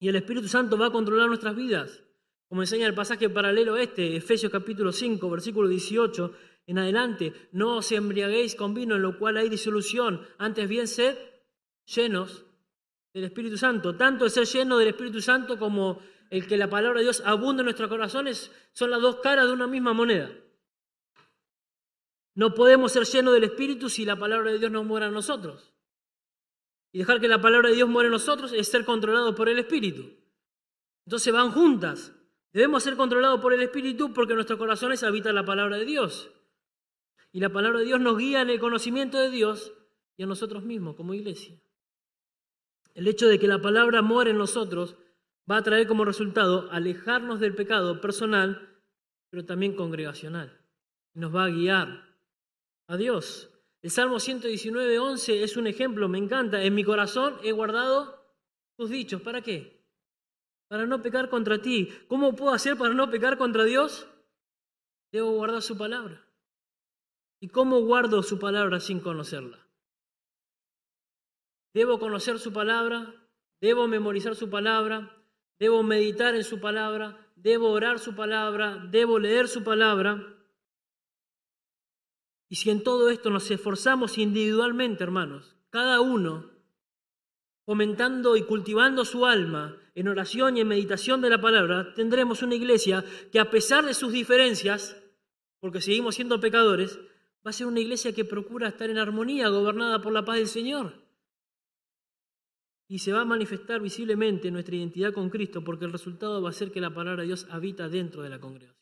[0.00, 2.02] Y el Espíritu Santo va a controlar nuestras vidas.
[2.48, 6.34] Como enseña el pasaje paralelo este, Efesios capítulo 5, versículo 18
[6.66, 7.34] en adelante.
[7.52, 11.16] No os embriaguéis con vino en lo cual hay disolución, antes bien sed
[11.84, 12.44] llenos
[13.14, 13.94] del Espíritu Santo.
[13.94, 17.60] Tanto el ser lleno del Espíritu Santo como el que la palabra de Dios abunda
[17.60, 20.32] en nuestros corazones, son las dos caras de una misma moneda.
[22.34, 25.72] No podemos ser llenos del Espíritu si la palabra de Dios no muera en nosotros.
[26.92, 29.58] Y dejar que la palabra de Dios muera en nosotros es ser controlado por el
[29.58, 30.10] Espíritu.
[31.06, 32.14] Entonces van juntas.
[32.52, 36.30] Debemos ser controlados por el Espíritu porque nuestros corazones habita la palabra de Dios.
[37.32, 39.72] Y la palabra de Dios nos guía en el conocimiento de Dios
[40.16, 41.58] y a nosotros mismos como iglesia.
[42.94, 44.96] El hecho de que la palabra muera en nosotros
[45.50, 48.80] va a traer como resultado alejarnos del pecado personal,
[49.30, 50.60] pero también congregacional.
[51.14, 52.11] Nos va a guiar
[52.92, 53.48] a Dios.
[53.80, 56.62] El Salmo 119, 11 es un ejemplo, me encanta.
[56.62, 58.22] En mi corazón he guardado
[58.76, 59.22] tus dichos.
[59.22, 59.82] ¿Para qué?
[60.68, 61.88] Para no pecar contra ti.
[62.06, 64.06] ¿Cómo puedo hacer para no pecar contra Dios?
[65.10, 66.28] Debo guardar su palabra.
[67.40, 69.66] ¿Y cómo guardo su palabra sin conocerla?
[71.74, 73.14] Debo conocer su palabra,
[73.60, 75.16] debo memorizar su palabra,
[75.58, 80.41] debo meditar en su palabra, debo orar su palabra, debo leer su palabra.
[82.52, 86.50] Y si en todo esto nos esforzamos individualmente, hermanos, cada uno
[87.64, 92.54] fomentando y cultivando su alma en oración y en meditación de la palabra, tendremos una
[92.54, 95.02] iglesia que a pesar de sus diferencias,
[95.60, 96.98] porque seguimos siendo pecadores,
[97.38, 100.48] va a ser una iglesia que procura estar en armonía, gobernada por la paz del
[100.48, 100.92] Señor
[102.86, 106.52] y se va a manifestar visiblemente nuestra identidad con Cristo porque el resultado va a
[106.52, 108.76] ser que la palabra de Dios habita dentro de la congregación.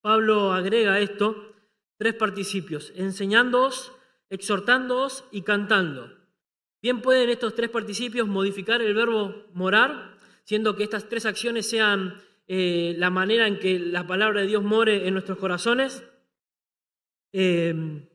[0.00, 1.53] Pablo agrega esto
[1.96, 3.92] tres participios, enseñándoos,
[4.30, 6.12] exhortándoos y cantando.
[6.82, 12.20] Bien pueden estos tres participios modificar el verbo morar, siendo que estas tres acciones sean
[12.46, 16.04] eh, la manera en que la palabra de Dios more en nuestros corazones.
[17.32, 18.06] Eh,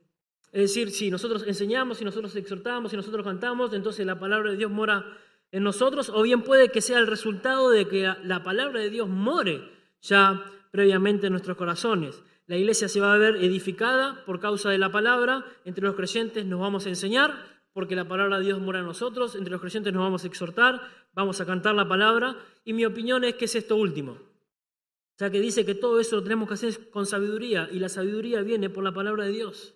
[0.51, 4.57] es decir, si nosotros enseñamos, si nosotros exhortamos, si nosotros cantamos, entonces la palabra de
[4.57, 5.05] Dios mora
[5.51, 9.07] en nosotros, o bien puede que sea el resultado de que la palabra de Dios
[9.09, 9.61] more
[10.01, 12.21] ya previamente en nuestros corazones.
[12.49, 16.47] La iglesia se va a ver edificada por causa de la palabra, entre los creyentes
[16.47, 19.93] nos vamos a enseñar, porque la palabra de Dios mora en nosotros, entre los creyentes
[19.93, 20.81] nos vamos a exhortar,
[21.13, 24.13] vamos a cantar la palabra, y mi opinión es que es esto último.
[24.13, 27.88] O sea, que dice que todo eso lo tenemos que hacer con sabiduría, y la
[27.88, 29.75] sabiduría viene por la palabra de Dios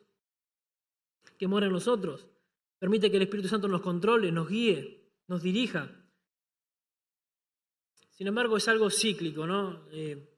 [1.38, 2.25] que mora en nosotros.
[2.79, 5.91] Permite que el Espíritu Santo nos controle, nos guíe, nos dirija.
[8.09, 9.86] Sin embargo, es algo cíclico, ¿no?
[9.91, 10.32] Eh,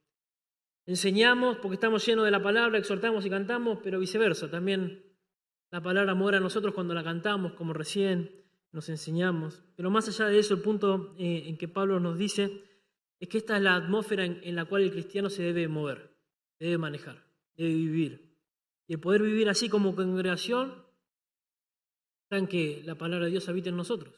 [0.85, 4.49] enseñamos porque estamos llenos de la palabra, exhortamos y cantamos, pero viceversa.
[4.49, 5.03] También
[5.71, 8.31] la palabra mora en nosotros cuando la cantamos, como recién
[8.71, 9.63] nos enseñamos.
[9.75, 12.63] Pero más allá de eso, el punto eh, en que Pablo nos dice
[13.19, 16.15] es que esta es la atmósfera en, la cual el cristiano se debe mover,
[16.59, 17.23] debe manejar,
[17.55, 18.37] debe vivir.
[18.87, 20.85] Y el poder vivir así como congregación
[22.23, 24.13] está que la palabra de Dios habite en nosotros.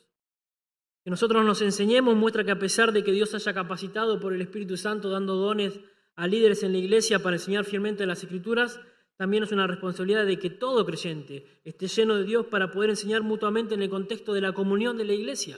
[1.03, 4.41] Que nosotros nos enseñemos muestra que a pesar de que Dios haya capacitado por el
[4.41, 5.79] Espíritu Santo dando dones
[6.17, 8.81] a líderes en la iglesia para enseñar fielmente las Escrituras,
[9.17, 13.21] también es una responsabilidad de que todo creyente esté lleno de Dios para poder enseñar
[13.21, 15.57] mutuamente en el contexto de la comunión de la iglesia.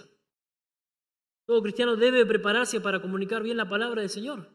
[1.45, 4.49] Todo cristiano debe prepararse para comunicar bien la palabra del Señor.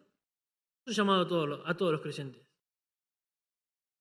[0.87, 2.47] Es llamado a todos, a todos los creyentes.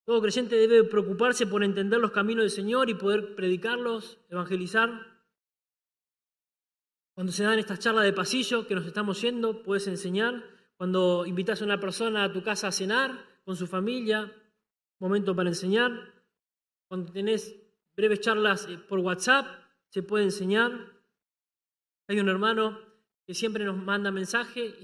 [0.05, 4.91] Todo creyente debe preocuparse por entender los caminos del Señor y poder predicarlos, evangelizar.
[7.15, 10.43] Cuando se dan estas charlas de pasillo que nos estamos yendo, puedes enseñar.
[10.83, 14.29] Cuando invitas a una persona a tu casa a cenar con su familia,
[14.99, 15.93] momento para enseñar.
[16.89, 17.55] Cuando tenés
[17.95, 19.47] breves charlas eh, por WhatsApp,
[19.87, 20.73] se puede enseñar.
[22.09, 22.81] Hay un hermano
[23.25, 24.75] que siempre nos manda mensaje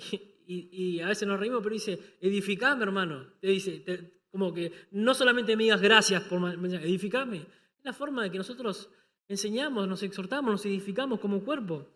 [0.48, 3.34] y, a veces nos reímos, pero dice, edificame hermano.
[3.42, 3.84] Te dice,
[4.32, 7.40] como que no solamente me digas gracias por edificarme.
[7.40, 8.90] Es la forma de que nosotros
[9.28, 11.90] enseñamos, nos exhortamos, nos edificamos como cuerpo.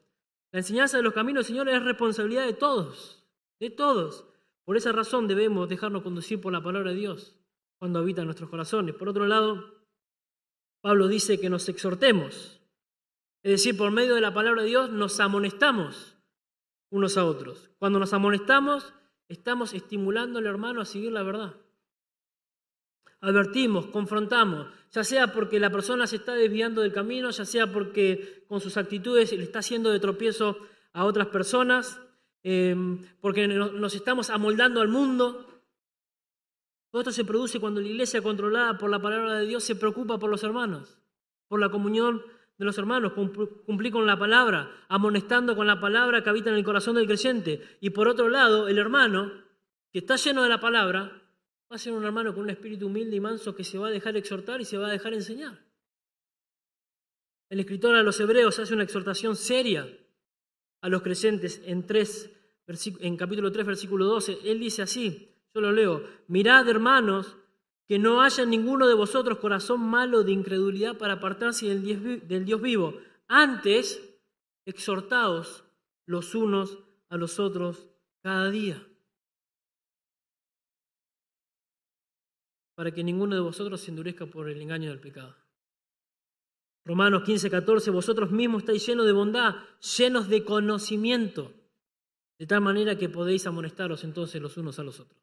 [0.51, 3.22] La enseñanza de los caminos Señor es responsabilidad de todos,
[3.63, 4.25] de todos.
[4.65, 7.35] Por esa razón debemos dejarnos conducir por la palabra de Dios
[7.79, 8.93] cuando habita en nuestros corazones.
[8.95, 9.85] Por otro lado,
[10.81, 12.59] Pablo dice que nos exhortemos.
[13.41, 16.17] Es decir, por medio de la palabra de Dios nos amonestamos
[16.89, 17.71] unos a otros.
[17.79, 18.93] Cuando nos amonestamos,
[19.29, 21.55] estamos estimulando al hermano a seguir la verdad.
[23.21, 28.43] Advertimos, confrontamos, ya sea porque la persona se está desviando del camino, ya sea porque
[28.49, 30.57] con sus actitudes le está haciendo de tropiezo
[30.91, 31.99] a otras personas,
[32.43, 35.61] em, porque nos estamos amoldando al mundo.
[36.91, 40.19] Todo esto se produce cuando la iglesia controlada por la palabra de Dios se preocupa
[40.19, 40.99] por los hermanos,
[41.47, 42.21] por la comunión
[42.57, 46.63] de los hermanos, cumplir con la palabra, amonestando con la palabra que habita en el
[46.63, 47.77] corazón del creyente.
[47.81, 49.31] Y por otro lado, el hermano,
[49.91, 51.23] que está lleno de la palabra,
[51.71, 53.91] va a ser un hermano con un espíritu humilde y manso que se va a
[53.91, 55.59] dejar exhortar y se va a dejar enseñar.
[57.49, 59.87] El escritor a los hebreos hace una exhortación seria
[60.81, 61.85] a los creyentes en,
[62.67, 64.39] en capítulo 3, versículo 12.
[64.43, 67.37] Él dice así, yo lo leo, mirad hermanos
[67.87, 72.97] que no haya ninguno de vosotros corazón malo de incredulidad para apartarse del Dios, vivo.
[73.27, 74.17] Antes,
[74.65, 75.63] exhortaos
[76.05, 77.89] los unos a los otros
[78.21, 78.81] cada día.
[82.75, 85.35] Para que ninguno de vosotros se endurezca por el engaño del pecado.
[86.85, 89.55] Romanos 15, 14, vosotros mismos estáis llenos de bondad,
[89.97, 91.53] llenos de conocimiento,
[92.43, 95.17] de tal manera que podéis amonestaros entonces los unos a los otros.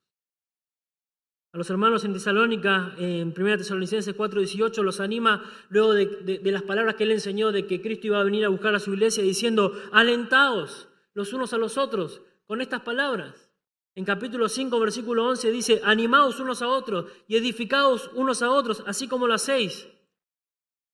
[1.53, 6.95] A los hermanos en Tesalónica, en 1 Tesalonicenses 4:18, los anima luego de, las palabras
[6.95, 9.79] que él enseñó de que Cristo iba a venir a buscar a su iglesia diciendo,
[9.93, 13.53] alentaos los unos a los otros con estas palabras.
[13.95, 18.83] En capítulo 5, versículo 11 dice, animaos unos a otros y edificaos unos a otros,
[18.87, 19.87] así como lo hacéis.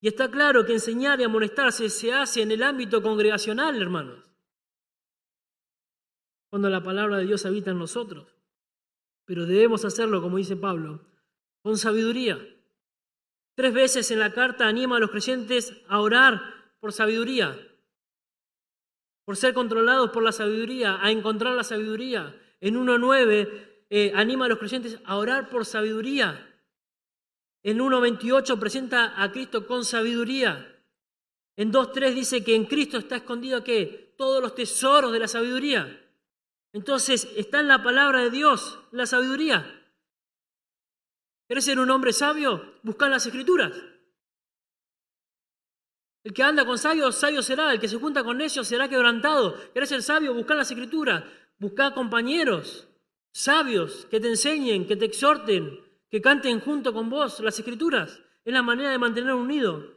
[0.00, 4.26] Y está claro que enseñar y amonestarse se hace en el ámbito congregacional, hermanos.
[6.56, 8.24] Cuando la palabra de Dios habita en nosotros
[9.26, 11.04] pero debemos hacerlo, como dice Pablo,
[11.60, 12.38] con sabiduría.
[13.54, 16.40] Tres veces en la carta anima a los creyentes a orar
[16.80, 17.58] por sabiduría,
[19.26, 22.34] por ser controlados por la sabiduría, a encontrar la sabiduría.
[22.62, 26.58] En 1.9 eh, anima a los creyentes a orar por sabiduría.
[27.64, 30.74] En 1.28 presenta a Cristo con sabiduría.
[31.54, 34.14] En 2.3 dice que en Cristo está escondido ¿qué?
[34.16, 36.04] Todos los tesoros de la sabiduría.
[36.76, 39.82] Entonces está en la palabra de Dios la sabiduría.
[41.46, 42.74] ¿Quieres ser un hombre sabio?
[42.82, 43.72] Busca las escrituras.
[46.22, 47.72] El que anda con sabios, sabio será.
[47.72, 49.56] El que se junta con necios será quebrantado.
[49.72, 50.34] ¿Quieres ser sabio?
[50.34, 51.24] Busca las escrituras.
[51.58, 52.86] Busca compañeros
[53.32, 58.20] sabios que te enseñen, que te exhorten, que canten junto con vos las escrituras.
[58.44, 59.94] Es la manera de mantener unido.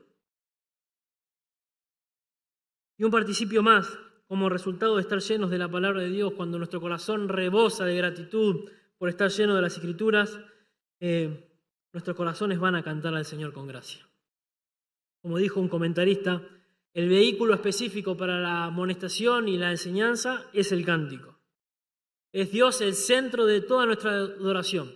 [2.98, 3.86] Y un participio más
[4.30, 7.96] como resultado de estar llenos de la palabra de Dios, cuando nuestro corazón rebosa de
[7.96, 8.70] gratitud
[9.00, 10.40] por estar lleno de las escrituras,
[11.00, 11.50] eh,
[11.92, 14.08] nuestros corazones van a cantar al Señor con gracia.
[15.24, 16.48] Como dijo un comentarista,
[16.94, 21.40] el vehículo específico para la amonestación y la enseñanza es el cántico.
[22.32, 24.94] Es Dios el centro de toda nuestra adoración.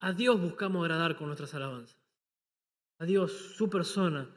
[0.00, 2.02] A Dios buscamos agradar con nuestras alabanzas.
[2.98, 4.28] A Dios, su persona,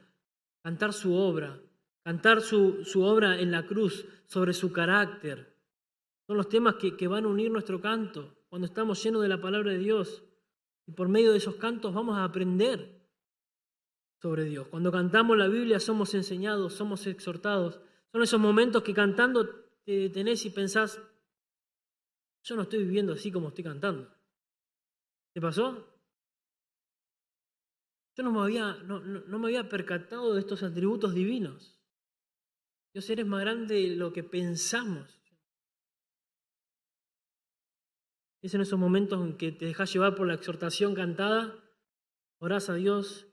[0.62, 1.60] cantar su obra,
[2.04, 5.58] cantar su, obra en la cruz, sobre su carácter.
[6.26, 9.40] Son los temas que, que van a unir nuestro canto cuando estamos llenos de la
[9.40, 10.24] palabra de Dios.
[10.86, 13.02] Y por medio de esos cantos vamos a aprender
[14.20, 14.68] sobre Dios.
[14.68, 17.80] Cuando cantamos la Biblia somos enseñados, somos exhortados,
[18.12, 19.48] Son esos momentos que cantando
[19.84, 21.00] te detenés y pensás,
[22.44, 24.14] yo no estoy viviendo así como estoy cantando.
[25.32, 25.91] ¿Te pasó?
[28.16, 31.78] Yo no me había, no, no me había percatado de estos atributos divinos.
[32.92, 35.18] Dios eres más grande de lo que pensamos.
[38.42, 41.54] Es en esos momentos en que te dejas llevar por la exhortación cantada,
[42.38, 43.26] orás a Dios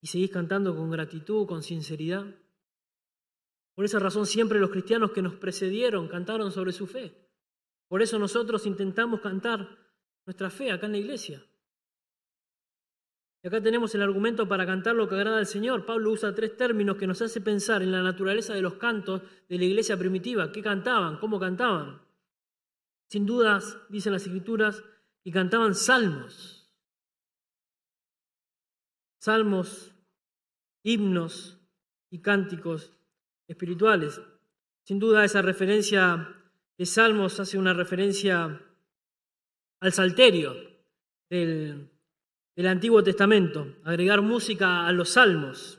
[0.00, 2.26] y seguís cantando con gratitud, con sinceridad.
[3.74, 7.28] Por esa razón siempre los cristianos que nos precedieron cantaron sobre su fe.
[7.88, 9.78] Por eso nosotros intentamos cantar
[10.26, 11.42] nuestra fe acá en la iglesia.
[13.42, 15.86] Y acá tenemos el argumento para cantar lo que agrada al Señor.
[15.86, 19.58] Pablo usa tres términos que nos hace pensar en la naturaleza de los cantos de
[19.58, 20.50] la iglesia primitiva.
[20.50, 21.18] ¿Qué cantaban?
[21.18, 22.02] ¿Cómo cantaban?
[23.08, 24.82] Sin dudas, dicen las escrituras,
[25.22, 26.70] y cantaban salmos.
[29.20, 29.94] Salmos,
[30.82, 31.60] himnos
[32.10, 32.92] y cánticos
[33.46, 34.20] espirituales.
[34.84, 36.34] Sin duda esa referencia
[36.76, 38.60] de salmos hace una referencia
[39.80, 40.54] al salterio
[41.28, 41.90] del,
[42.58, 45.78] del Antiguo Testamento, agregar música a los salmos.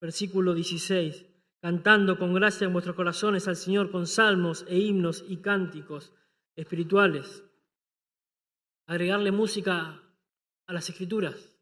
[0.00, 1.26] Versículo 16
[1.60, 6.12] cantando con gracia en vuestros corazones al Señor con salmos e himnos y cánticos
[6.54, 7.42] espirituales.
[8.86, 10.00] Agregarle música
[10.68, 11.52] a las escrituras,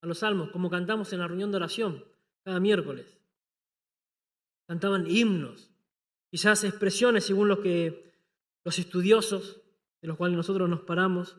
[0.00, 2.02] a los salmos, como cantamos en la reunión de oración
[2.42, 3.20] cada miércoles.
[4.66, 5.70] Cantaban himnos,
[6.30, 8.10] quizás expresiones según lo que
[8.64, 9.60] los estudiosos,
[10.00, 11.36] de los cuales nosotros nos paramos,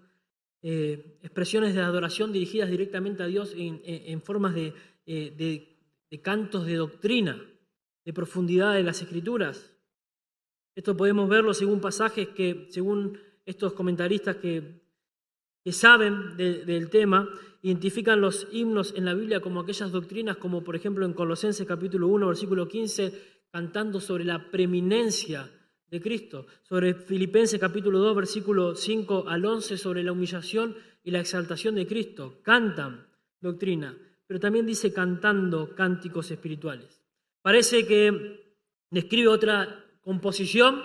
[0.61, 4.73] eh, expresiones de adoración dirigidas directamente a Dios en, formas de,
[5.05, 5.67] eh,
[6.09, 7.41] de cantos de doctrina
[8.05, 9.73] de profundidad de las escrituras.
[10.75, 14.81] Esto podemos verlo según pasajes que, según estos comentaristas que,
[15.63, 17.29] que saben del tema,
[17.61, 22.07] identifican los himnos en la Biblia como aquellas doctrinas, como por ejemplo en Colosenses capítulo
[22.07, 23.13] 1, versículo 15,
[23.51, 25.51] cantando sobre la preeminencia
[25.91, 31.19] de Cristo, sobre Filipenses capítulo 2, versículo 5 al 11, sobre la humillación y la
[31.19, 32.39] exaltación de Cristo.
[32.43, 33.07] Cantan
[33.41, 37.03] doctrina, pero también dice cantando cánticos espirituales.
[37.41, 38.55] Parece que
[38.89, 40.81] describe otra composición,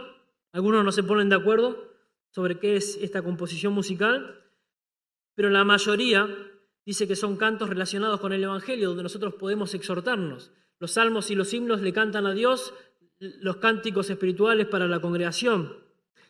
[0.51, 1.93] algunos no se ponen de acuerdo
[2.31, 4.43] sobre qué es esta composición musical,
[5.37, 6.29] pero la mayoría
[6.85, 10.51] dice que son cantos relacionados con el Evangelio, donde nosotros podemos exhortarnos.
[10.81, 12.75] Los salmos y los himnos le cantan a Dios,
[13.19, 15.77] los cánticos espirituales para la congregación,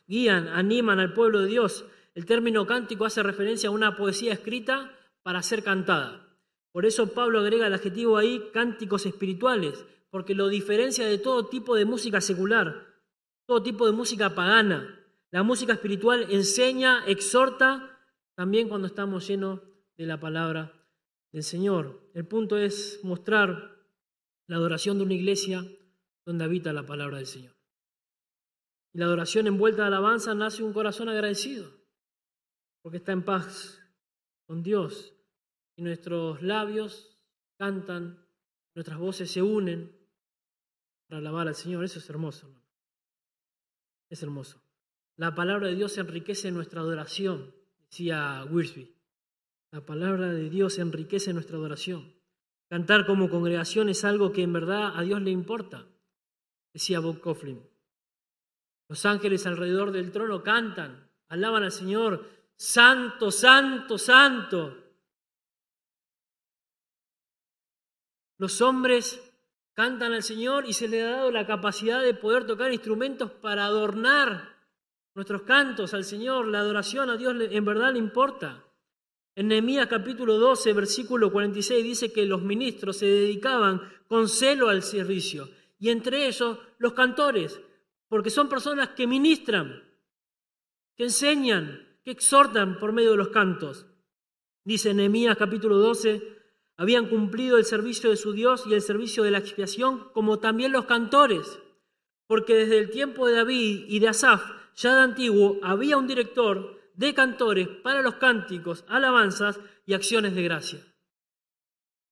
[0.07, 1.85] guían, animan al pueblo de Dios.
[2.15, 4.91] El término cántico hace referencia a una poesía escrita
[5.23, 6.27] para ser cantada.
[6.71, 11.75] Por eso Pablo agrega el adjetivo ahí cánticos espirituales, porque lo diferencia de todo tipo
[11.75, 12.85] de música secular,
[13.45, 14.93] todo tipo de música pagana.
[15.31, 17.99] La música espiritual enseña, exhorta,
[18.35, 19.61] también cuando estamos llenos
[19.97, 20.71] de la palabra
[21.31, 21.99] del Señor.
[22.13, 23.75] El punto es mostrar
[24.47, 25.65] la adoración de una iglesia
[26.27, 27.55] donde habita la palabra del Señor.
[28.91, 31.71] Y la adoración envuelta de alabanza nace un corazón agradecido,
[32.81, 33.81] porque está en paz
[34.45, 35.13] con Dios.
[35.77, 37.17] Y nuestros labios
[37.57, 38.27] cantan,
[38.75, 39.95] nuestras voces se unen
[41.07, 41.85] para alabar al Señor.
[41.85, 42.53] Eso es hermoso,
[44.09, 44.61] Es hermoso.
[45.15, 47.55] La palabra de Dios enriquece nuestra adoración,
[47.89, 48.93] decía Wirsby.
[49.71, 52.13] La palabra de Dios enriquece nuestra adoración.
[52.67, 55.87] Cantar como congregación es algo que en verdad a Dios le importa,
[56.73, 57.61] decía Bob Coughlin.
[58.89, 64.83] Los ángeles alrededor del trono cantan, alaban al Señor, santo, santo, santo.
[68.37, 69.19] Los hombres
[69.73, 73.65] cantan al Señor y se le ha dado la capacidad de poder tocar instrumentos para
[73.65, 74.55] adornar
[75.15, 76.47] nuestros cantos al Señor.
[76.47, 78.63] La adoración a Dios en verdad le importa.
[79.35, 84.81] En Nehemías capítulo 12, versículo 46 dice que los ministros se dedicaban con celo al
[84.81, 85.49] servicio
[85.79, 87.59] y entre ellos los cantores,
[88.07, 89.83] porque son personas que ministran,
[90.95, 93.85] que enseñan, que exhortan por medio de los cantos.
[94.63, 96.37] Dice Nehemías capítulo 12,
[96.77, 100.71] habían cumplido el servicio de su Dios y el servicio de la expiación, como también
[100.71, 101.59] los cantores,
[102.27, 104.43] porque desde el tiempo de David y de Asaf,
[104.75, 110.43] ya de antiguo, había un director de cantores para los cánticos, alabanzas y acciones de
[110.43, 110.79] gracia.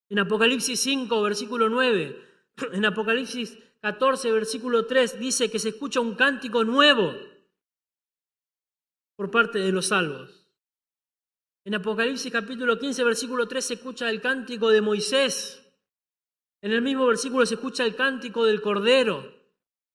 [0.08, 2.25] En Apocalipsis 5, versículo 9,
[2.72, 7.14] en Apocalipsis 14, versículo 3, dice que se escucha un cántico nuevo
[9.16, 10.46] por parte de los salvos.
[11.64, 15.62] En Apocalipsis capítulo 15, versículo 3 se escucha el cántico de Moisés.
[16.62, 19.34] En el mismo versículo se escucha el cántico del Cordero.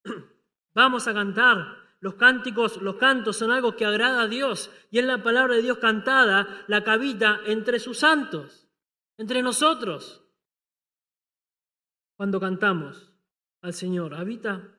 [0.74, 1.82] Vamos a cantar.
[2.01, 5.62] Los cánticos, los cantos son algo que agrada a Dios y es la palabra de
[5.62, 8.68] Dios cantada, la cabita entre sus santos,
[9.18, 10.21] entre nosotros.
[12.22, 13.12] Cuando cantamos,
[13.64, 14.14] al Señor?
[14.14, 14.78] ¿Habita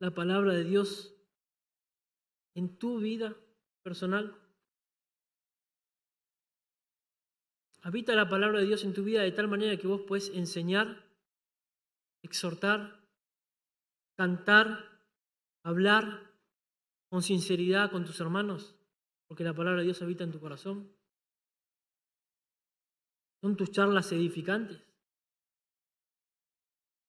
[0.00, 1.14] la palabra de Dios
[2.56, 3.36] en tu vida
[3.84, 4.36] personal?
[7.82, 11.06] Habita la palabra de Dios en tu vida de tal manera que vos puedes enseñar,
[12.24, 13.08] exhortar,
[14.16, 15.06] cantar,
[15.62, 16.32] hablar
[17.10, 18.74] con sinceridad con tus hermanos,
[19.28, 20.92] porque la palabra de Dios habita en tu corazón.
[23.40, 24.83] ¿Son tus charlas edificantes?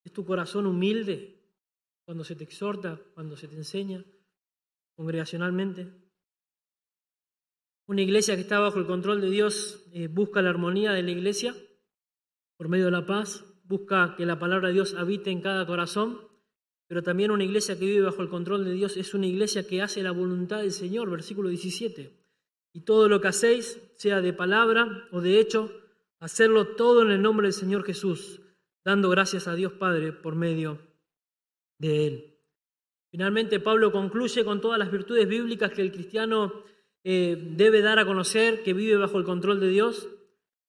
[0.05, 1.41] ¿Es tu corazón humilde
[2.05, 4.05] cuando se te exhorta, cuando se te enseña
[4.95, 5.91] congregacionalmente?
[7.87, 11.11] Una iglesia que está bajo el control de Dios eh, busca la armonía de la
[11.11, 11.55] iglesia
[12.55, 16.19] por medio de la paz, busca que la palabra de Dios habite en cada corazón,
[16.87, 19.81] pero también una iglesia que vive bajo el control de Dios es una iglesia que
[19.81, 22.15] hace la voluntad del Señor, versículo 17.
[22.73, 25.71] Y todo lo que hacéis, sea de palabra o de hecho,
[26.19, 28.41] hacerlo todo en el nombre del Señor Jesús,
[28.85, 30.79] dando gracias a Dios Padre por medio
[31.79, 32.37] de Él.
[33.09, 36.53] Finalmente, Pablo concluye con todas las virtudes bíblicas que el cristiano
[37.03, 40.07] eh, debe dar a conocer que vive bajo el control de Dios.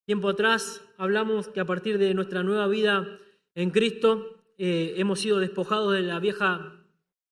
[0.05, 3.19] Tiempo atrás hablamos que a partir de nuestra nueva vida
[3.53, 6.85] en Cristo eh, hemos sido despojados de la vieja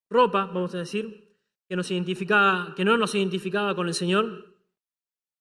[0.09, 4.53] ropa, vamos a decir, que, nos identificaba, que no nos identificaba con el Señor.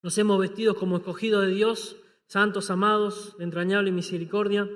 [0.02, 4.68] Nos hemos vestido como escogidos de Dios, santos, amados, de entrañable misericordia.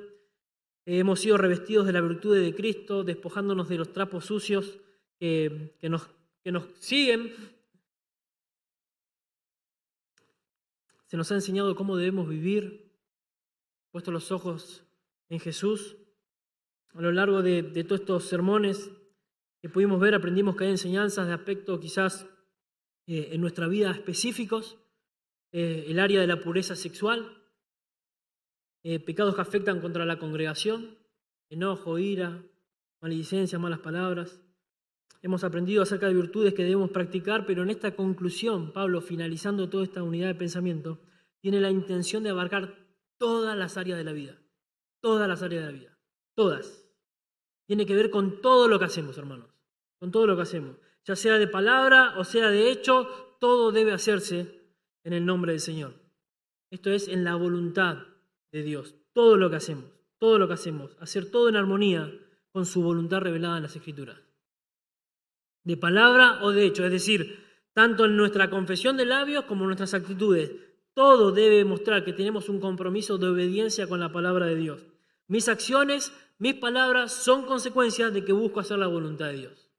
[0.90, 4.78] Hemos sido revestidos de la virtud de Cristo, despojándonos de los trapos sucios
[5.18, 6.08] que, nos,
[6.42, 7.32] que nos siguen
[11.08, 12.92] Se nos ha enseñado cómo debemos vivir,
[13.90, 14.84] puesto los ojos
[15.30, 15.96] en Jesús.
[16.92, 18.90] A lo largo de, todos estos sermones
[19.62, 22.26] que pudimos ver, aprendimos que hay enseñanzas de aspecto quizás
[23.06, 24.76] eh, en nuestra vida específicos,
[25.50, 27.37] eh, el área de la pureza sexual,
[28.82, 30.98] eh, pecados que afectan contra la congregación,
[31.50, 32.42] enojo, ira,
[33.00, 34.40] maledicencia, malas palabras,
[35.20, 39.82] Hemos aprendido acerca de virtudes que debemos practicar, pero en esta conclusión, Pablo, finalizando toda
[39.82, 41.00] esta unidad de pensamiento,
[41.40, 42.76] tiene la intención de abarcar
[43.18, 44.38] todas las áreas de la vida.
[45.00, 45.98] Todas las áreas de la vida.
[46.34, 46.84] Todas.
[47.66, 49.50] Tiene que ver con todo lo que hacemos, hermanos.
[49.98, 50.76] Con todo lo que hacemos.
[51.04, 53.08] Ya sea de palabra o sea de hecho,
[53.40, 54.70] todo debe hacerse
[55.02, 55.94] en el nombre del Señor.
[56.70, 57.98] Esto es en la voluntad
[58.52, 58.94] de Dios.
[59.12, 59.86] Todo lo que hacemos.
[60.18, 60.96] Todo lo que hacemos.
[61.00, 62.12] Hacer todo en armonía
[62.52, 64.18] con su voluntad revelada en las Escrituras
[65.68, 67.44] de palabra o de hecho, es decir,
[67.74, 70.50] tanto en nuestra confesión de labios como en nuestras actitudes.
[70.94, 74.86] Todo debe mostrar que tenemos un compromiso de obediencia con la palabra de Dios.
[75.26, 79.70] Mis acciones, mis palabras son consecuencias de que busco hacer la voluntad de Dios.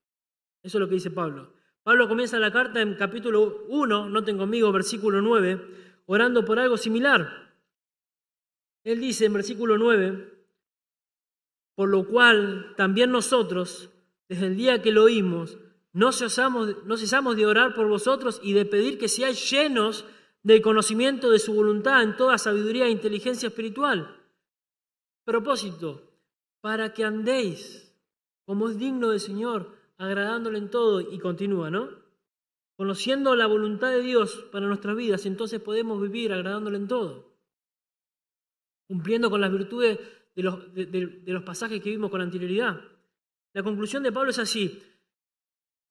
[0.62, 1.54] Eso es lo que dice Pablo.
[1.82, 5.60] Pablo comienza la carta en capítulo 1, noten conmigo, versículo 9,
[6.06, 7.49] orando por algo similar.
[8.84, 10.40] Él dice en versículo 9,
[11.76, 13.90] por lo cual también nosotros,
[14.28, 15.58] desde el día que lo oímos,
[15.94, 20.06] no cesamos, no cesamos de orar por vosotros y de pedir que seáis llenos
[20.44, 24.16] del conocimiento de su voluntad en toda sabiduría e inteligencia espiritual.
[25.26, 26.12] Propósito,
[26.62, 27.90] para que andéis
[28.46, 31.90] como es digno del Señor, agradándole en todo, y continúa, ¿no?
[32.78, 37.29] Conociendo la voluntad de Dios para nuestras vidas, entonces podemos vivir agradándole en todo.
[38.90, 40.00] Cumpliendo con las virtudes
[40.36, 42.82] de los, pasajes que vimos con anterioridad.
[43.54, 44.82] La conclusión de Pablo es así,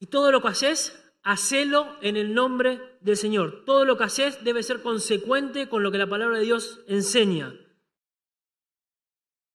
[0.01, 3.65] y todo lo que haces, hacelo en el nombre del Señor.
[3.65, 7.55] Todo lo que haces debe ser consecuente con lo que la palabra de Dios enseña.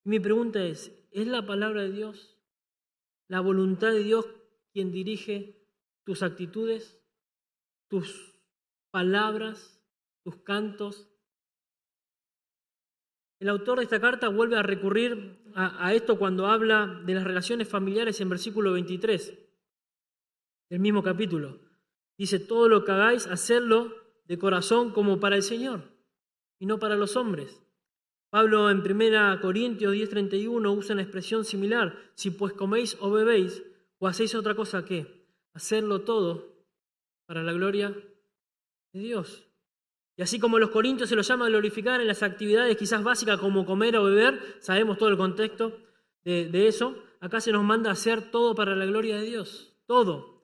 [0.04, 2.38] Mi pregunta es, ¿es la palabra de Dios,
[3.28, 4.26] la voluntad de Dios
[4.72, 5.68] quien dirige
[6.04, 6.98] tus actitudes,
[7.88, 8.42] tus
[8.90, 9.82] palabras,
[10.22, 11.13] tus cantos?
[13.44, 17.68] El autor de esta carta vuelve a recurrir a, esto cuando habla de las relaciones
[17.68, 19.38] familiares en versículo 23
[20.70, 21.60] el mismo capítulo.
[22.16, 23.92] Dice, todo lo que hagáis, hacerlo
[24.24, 25.82] de corazón como para el Señor
[26.58, 27.60] y no para los hombres.
[28.30, 31.98] Pablo en 1 Corintios 10:31 usa una expresión similar.
[32.14, 33.62] Si pues coméis o bebéis
[33.98, 36.64] o hacéis otra cosa que hacerlo todo
[37.26, 37.90] para la gloria
[38.94, 39.46] de Dios.
[40.16, 43.66] Y así como los corintios se los llama glorificar en las actividades quizás básicas como
[43.66, 45.76] comer o beber, sabemos todo el contexto
[46.24, 50.34] de, eso, acá se nos manda hacer todo para la gloria de Dios, todo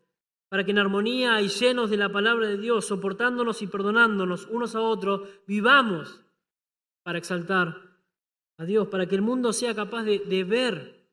[0.50, 4.74] para que en armonía y llenos de la palabra de Dios, soportándonos y perdonándonos unos
[4.74, 6.20] a otros, vivamos
[7.04, 7.76] para exaltar
[8.58, 11.08] a Dios, para que el mundo sea capaz de, ver,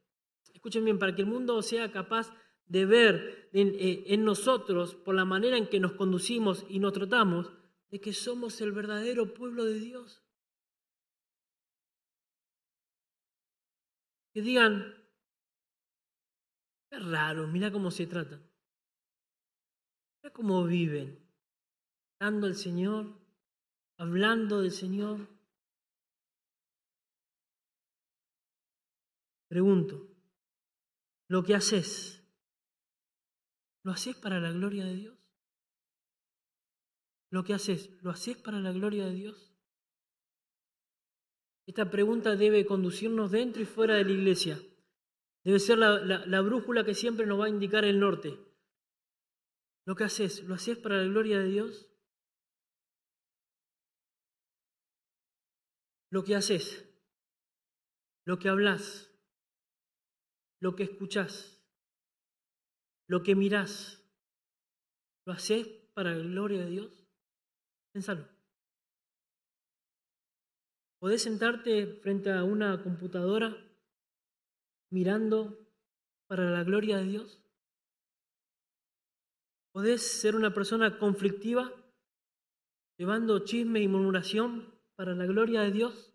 [0.56, 2.34] escuchen bien, para que el mundo sea capaz
[2.66, 6.94] de ver en, eh, en nosotros, por la manera en que nos conducimos y nos
[6.94, 7.52] tratamos,
[7.90, 10.24] de que somos el verdadero pueblo de Dios.
[14.34, 14.94] Que digan,
[16.92, 18.42] Es raro, mira cómo se tratan.
[20.22, 21.28] Mira cómo viven.
[22.20, 23.20] Dando al Señor,
[23.98, 25.28] hablando del Señor.
[29.50, 30.08] Pregunto,
[31.30, 32.22] ¿lo que haces,
[33.84, 35.17] lo haces para la gloria de Dios?
[37.30, 39.54] ¿Lo que haces, lo haces para la gloria de Dios?
[41.66, 44.58] Esta pregunta debe conducirnos dentro y fuera de la iglesia.
[45.44, 48.38] Debe ser la, la, brújula que siempre nos va a indicar el norte.
[49.86, 51.90] ¿Lo que haces, lo haces para la gloria de Dios?
[56.10, 56.86] Lo que haces,
[58.26, 59.12] lo que hablas,
[60.62, 61.62] lo que escuchás,
[63.08, 64.02] lo que mirás,
[65.26, 66.97] ¿lo haces para la gloria de Dios?
[67.98, 68.28] Pensalo.
[71.00, 73.58] ¿Podés sentarte frente a una computadora
[74.92, 75.68] mirando
[76.28, 77.42] para la gloria de Dios?
[79.74, 81.74] ¿Podés ser una persona conflictiva,
[83.00, 86.14] llevando chisme y murmuración para la gloria de Dios?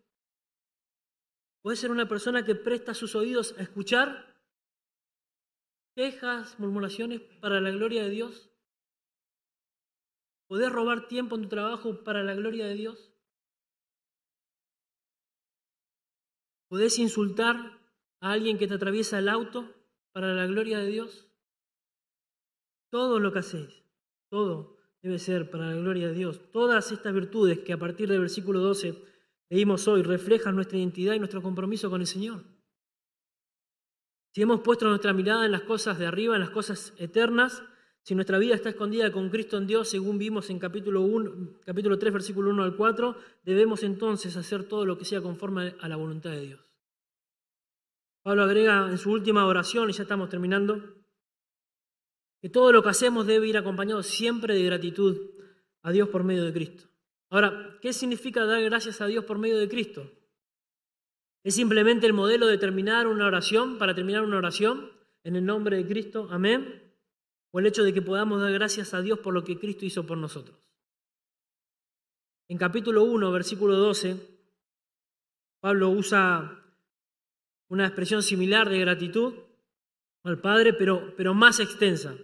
[1.63, 4.41] ¿Podés ser una persona que presta sus oídos a escuchar
[5.97, 8.52] quejas, murmuraciones para la gloria de Dios?
[10.53, 13.11] ¿Podés robar tiempo en tu trabajo para la gloria de Dios?
[16.69, 17.57] ¿Podés insultar
[18.21, 19.75] a alguien que te atraviesa el auto
[20.13, 21.27] para la gloria de Dios?
[22.91, 23.83] Todo lo que hacéis,
[24.29, 26.43] todo debe ser para la gloria de Dios.
[26.53, 29.03] Todas estas virtudes que a partir del versículo 12
[29.49, 32.45] leímos hoy reflejan nuestra identidad y nuestro compromiso con el Señor.
[34.35, 37.63] Si hemos puesto nuestra mirada en las cosas de arriba, en las cosas eternas,
[38.05, 41.99] si nuestra vida está escondida con Cristo en Dios, según vimos en capítulo, 1, capítulo
[41.99, 45.95] 3, versículo 1 al 4, debemos entonces hacer todo lo que sea conforme a la
[45.95, 46.61] voluntad de Dios.
[48.23, 50.83] Pablo agrega en su última oración, y ya estamos terminando,
[52.41, 55.17] que todo lo que hacemos debe ir acompañado siempre de gratitud
[55.83, 56.89] a Dios por medio de Cristo.
[57.31, 60.11] Ahora, ¿qué significa dar gracias a Dios por medio de Cristo?
[61.45, 64.91] ¿Es simplemente el modelo de terminar una oración para terminar una oración
[65.23, 66.27] en el nombre de Cristo?
[66.31, 66.92] Amén
[67.53, 70.05] o el hecho de que podamos dar gracias a Dios por lo que Cristo hizo
[70.07, 70.57] por nosotros.
[72.49, 74.17] En capítulo 1, versículo 12,
[75.61, 76.59] Pablo usa
[77.69, 79.35] una expresión similar de gratitud
[80.25, 82.17] al Padre, pero, pero más extensa.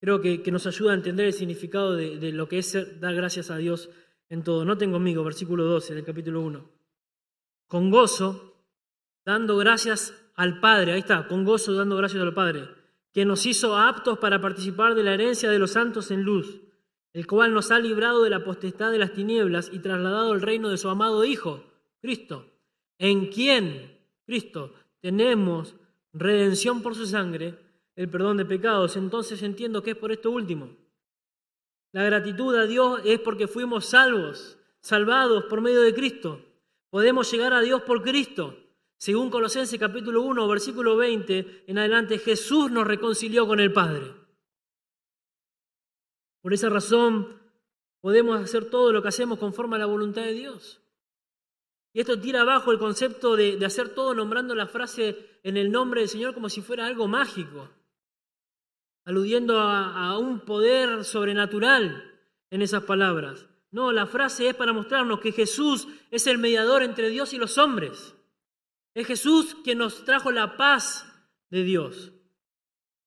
[0.00, 3.14] Creo que, que, nos ayuda a entender el significado de, de lo que es dar
[3.14, 3.90] gracias a Dios
[4.28, 4.64] en todo.
[4.64, 6.70] Noten conmigo, versículo 12 del capítulo 1.
[7.68, 8.64] Con gozo,
[9.24, 12.79] dando gracias al Padre, ahí está, con gozo dando gracias al Padre
[13.12, 16.60] que nos hizo aptos para participar de la herencia de los santos en luz,
[17.12, 20.68] el cual nos ha librado de la potestad de las tinieblas y trasladado al reino
[20.68, 21.64] de su amado Hijo,
[22.00, 22.46] Cristo,
[22.98, 25.74] en quien, Cristo, tenemos
[26.12, 27.58] redención por su sangre,
[27.96, 28.96] el perdón de pecados.
[28.96, 30.76] Entonces entiendo que es por esto último.
[31.92, 36.40] La gratitud a Dios es porque fuimos salvos, salvados por medio de Cristo.
[36.90, 38.56] Podemos llegar a Dios por Cristo.
[39.00, 44.12] Según Colosenses capítulo 1, versículo 20 en adelante, Jesús nos reconcilió con el Padre.
[46.42, 47.40] Por esa razón
[48.02, 50.82] podemos hacer todo lo que hacemos conforme a la voluntad de Dios.
[51.94, 56.02] Y esto tira abajo el concepto de, hacer todo nombrando la frase en el nombre
[56.02, 57.70] del Señor como si fuera algo mágico,
[59.06, 62.04] aludiendo a un poder sobrenatural
[62.50, 63.46] en esas palabras.
[63.70, 67.56] No, la frase es para mostrarnos que Jesús es el mediador entre Dios y los
[67.56, 68.14] hombres.
[68.94, 71.06] Es Jesús quien nos trajo la paz
[71.50, 72.12] de Dios.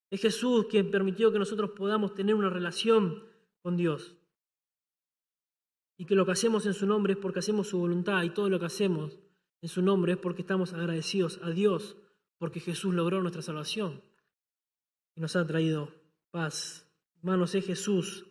[0.09, 3.23] Es Jesús quien permitió que nosotros podamos tener una relación
[3.61, 4.15] con Dios.
[5.97, 8.49] Y que lo que hacemos en su nombre es porque hacemos su voluntad y todo
[8.49, 9.19] lo que hacemos
[9.61, 11.97] en su nombre es porque estamos agradecidos a Dios
[12.38, 14.03] porque Jesús logró nuestra salvación
[15.15, 15.93] y nos ha traído
[16.31, 16.91] paz.
[17.15, 18.25] Hermanos, es Jesús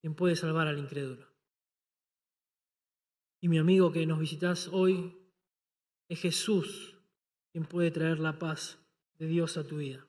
[0.00, 1.26] quien puede salvar al incrédulo.
[3.40, 5.17] Y mi amigo que nos visitas hoy,
[6.08, 6.96] es Jesús
[7.52, 8.78] quien puede traer la paz
[9.18, 10.06] de Dios a tu vida.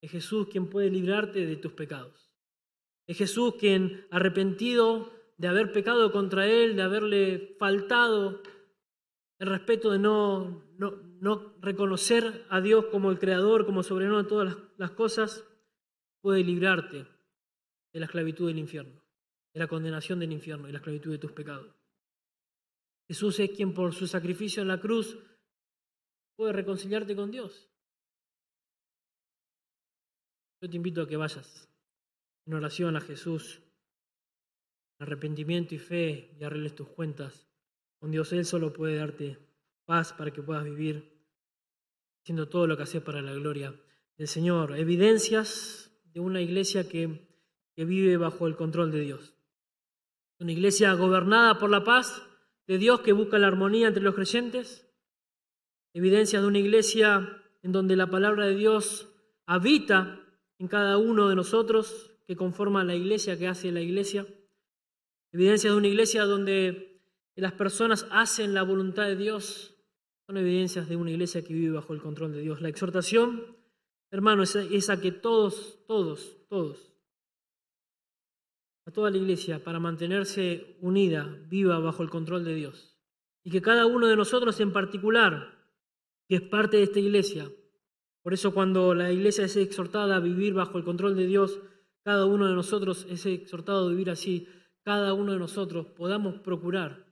[0.00, 2.30] Es Jesús quien puede librarte de tus pecados.
[3.06, 8.42] Es Jesús quien, arrepentido de haber pecado contra Él, de haberle faltado
[9.38, 14.54] el respeto de no, no, reconocer a Dios como el Creador, como soberano de todas
[14.54, 15.44] las, las cosas,
[16.20, 17.06] puede librarte
[17.92, 19.02] de la esclavitud del infierno,
[19.54, 21.74] de la condenación del infierno y la esclavitud de tus pecados.
[23.08, 25.18] Jesús es quien por su sacrificio en la cruz
[26.40, 27.68] puede reconciliarte con Dios.
[30.62, 31.68] Yo te invito a que vayas
[32.46, 33.60] en oración a Jesús,
[34.98, 37.46] arrepentimiento y fe y arregles tus cuentas
[37.98, 38.32] con Dios.
[38.32, 39.36] Él solo puede darte
[39.84, 41.12] paz para que puedas vivir
[42.22, 43.78] haciendo todo lo que hace para la gloria
[44.16, 47.28] del Señor, evidencias de una iglesia que,
[47.76, 49.34] que vive bajo el control de Dios.
[50.38, 52.26] Una iglesia gobernada por la paz
[52.66, 54.89] de Dios que busca la armonía entre los creyentes.
[55.92, 59.08] Evidencias de una iglesia en donde la palabra de Dios
[59.46, 60.20] habita
[60.58, 64.26] en cada uno de nosotros que conforma la iglesia, que hace la iglesia.
[65.32, 67.02] Evidencias de una iglesia donde
[67.34, 69.74] las personas hacen la voluntad de Dios.
[70.26, 72.60] Son evidencias de una iglesia que vive bajo el control de Dios.
[72.60, 73.56] La exhortación,
[74.12, 76.92] hermano, es a que todos, todos, todos,
[78.86, 82.96] a toda la iglesia, para mantenerse unida, viva bajo el control de Dios.
[83.42, 85.59] Y que cada uno de nosotros en particular,
[86.30, 87.50] que es parte de esta iglesia,
[88.22, 91.58] por eso cuando la iglesia es exhortada a vivir bajo el control de Dios,
[92.04, 94.46] cada uno de nosotros es exhortado a vivir así,
[94.84, 97.04] cada uno de nosotros podamos procurar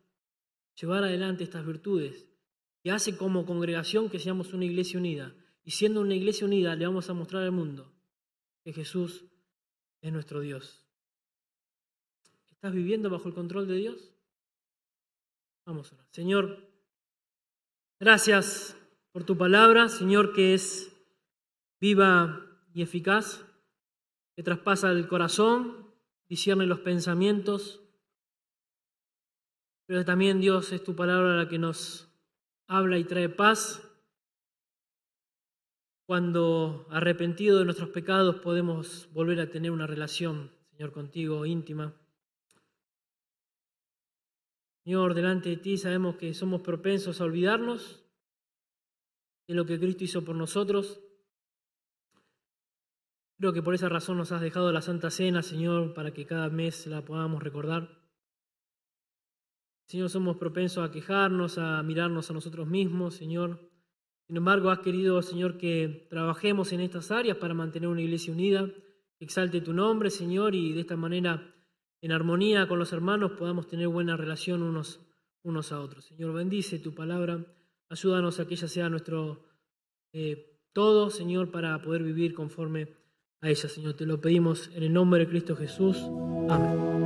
[0.81, 2.29] llevar adelante estas virtudes
[2.81, 5.35] que hace como congregación que seamos una iglesia unida.
[5.65, 7.93] Y siendo una iglesia unida le vamos a mostrar al mundo
[8.63, 9.25] que Jesús
[10.01, 10.87] es nuestro Dios.
[12.53, 14.15] ¿Estás viviendo bajo el control de Dios?
[15.67, 16.07] Vamos a.
[16.13, 16.71] Señor,
[17.99, 18.77] gracias
[19.19, 20.97] por tu palabra, Señor, que es
[21.81, 22.41] viva
[22.73, 23.45] y eficaz,
[24.37, 25.93] que traspasa el corazón,
[26.29, 27.83] discierne los pensamientos,
[29.87, 32.09] pero también Dios es tu palabra la que nos
[32.69, 33.83] habla y trae paz.
[36.07, 41.93] Cuando arrepentido de nuestros pecados podemos volver a tener una relación, Señor, contigo íntima.
[44.85, 48.05] Señor, delante de ti sabemos que somos propensos a olvidarnos
[49.49, 51.01] de lo que Cristo hizo por nosotros.
[53.39, 56.51] Creo que por esa razón nos has dejado la Santa Cena, Señor, para que cada
[56.51, 57.99] mes la podamos recordar.
[59.87, 63.71] Señor, somos propensos a quejarnos, a mirarnos a nosotros mismos, Señor.
[64.27, 68.71] Sin embargo, has querido, Señor, que trabajemos en estas áreas para mantener una iglesia unida,
[69.19, 71.55] exalte tu nombre, Señor, y de esta manera
[72.03, 75.01] en armonía con los hermanos podamos tener buena relación unos,
[75.43, 76.05] unos a otros.
[76.05, 77.45] Señor, bendice tu palabra,
[77.89, 79.45] ayúdanos a que ella sea nuestro
[80.13, 82.95] eh, todo, Señor, para poder vivir conforme
[83.41, 83.95] a ella, Señor.
[83.95, 85.97] Te lo pedimos en el nombre de Cristo Jesús.
[86.49, 86.98] Amén.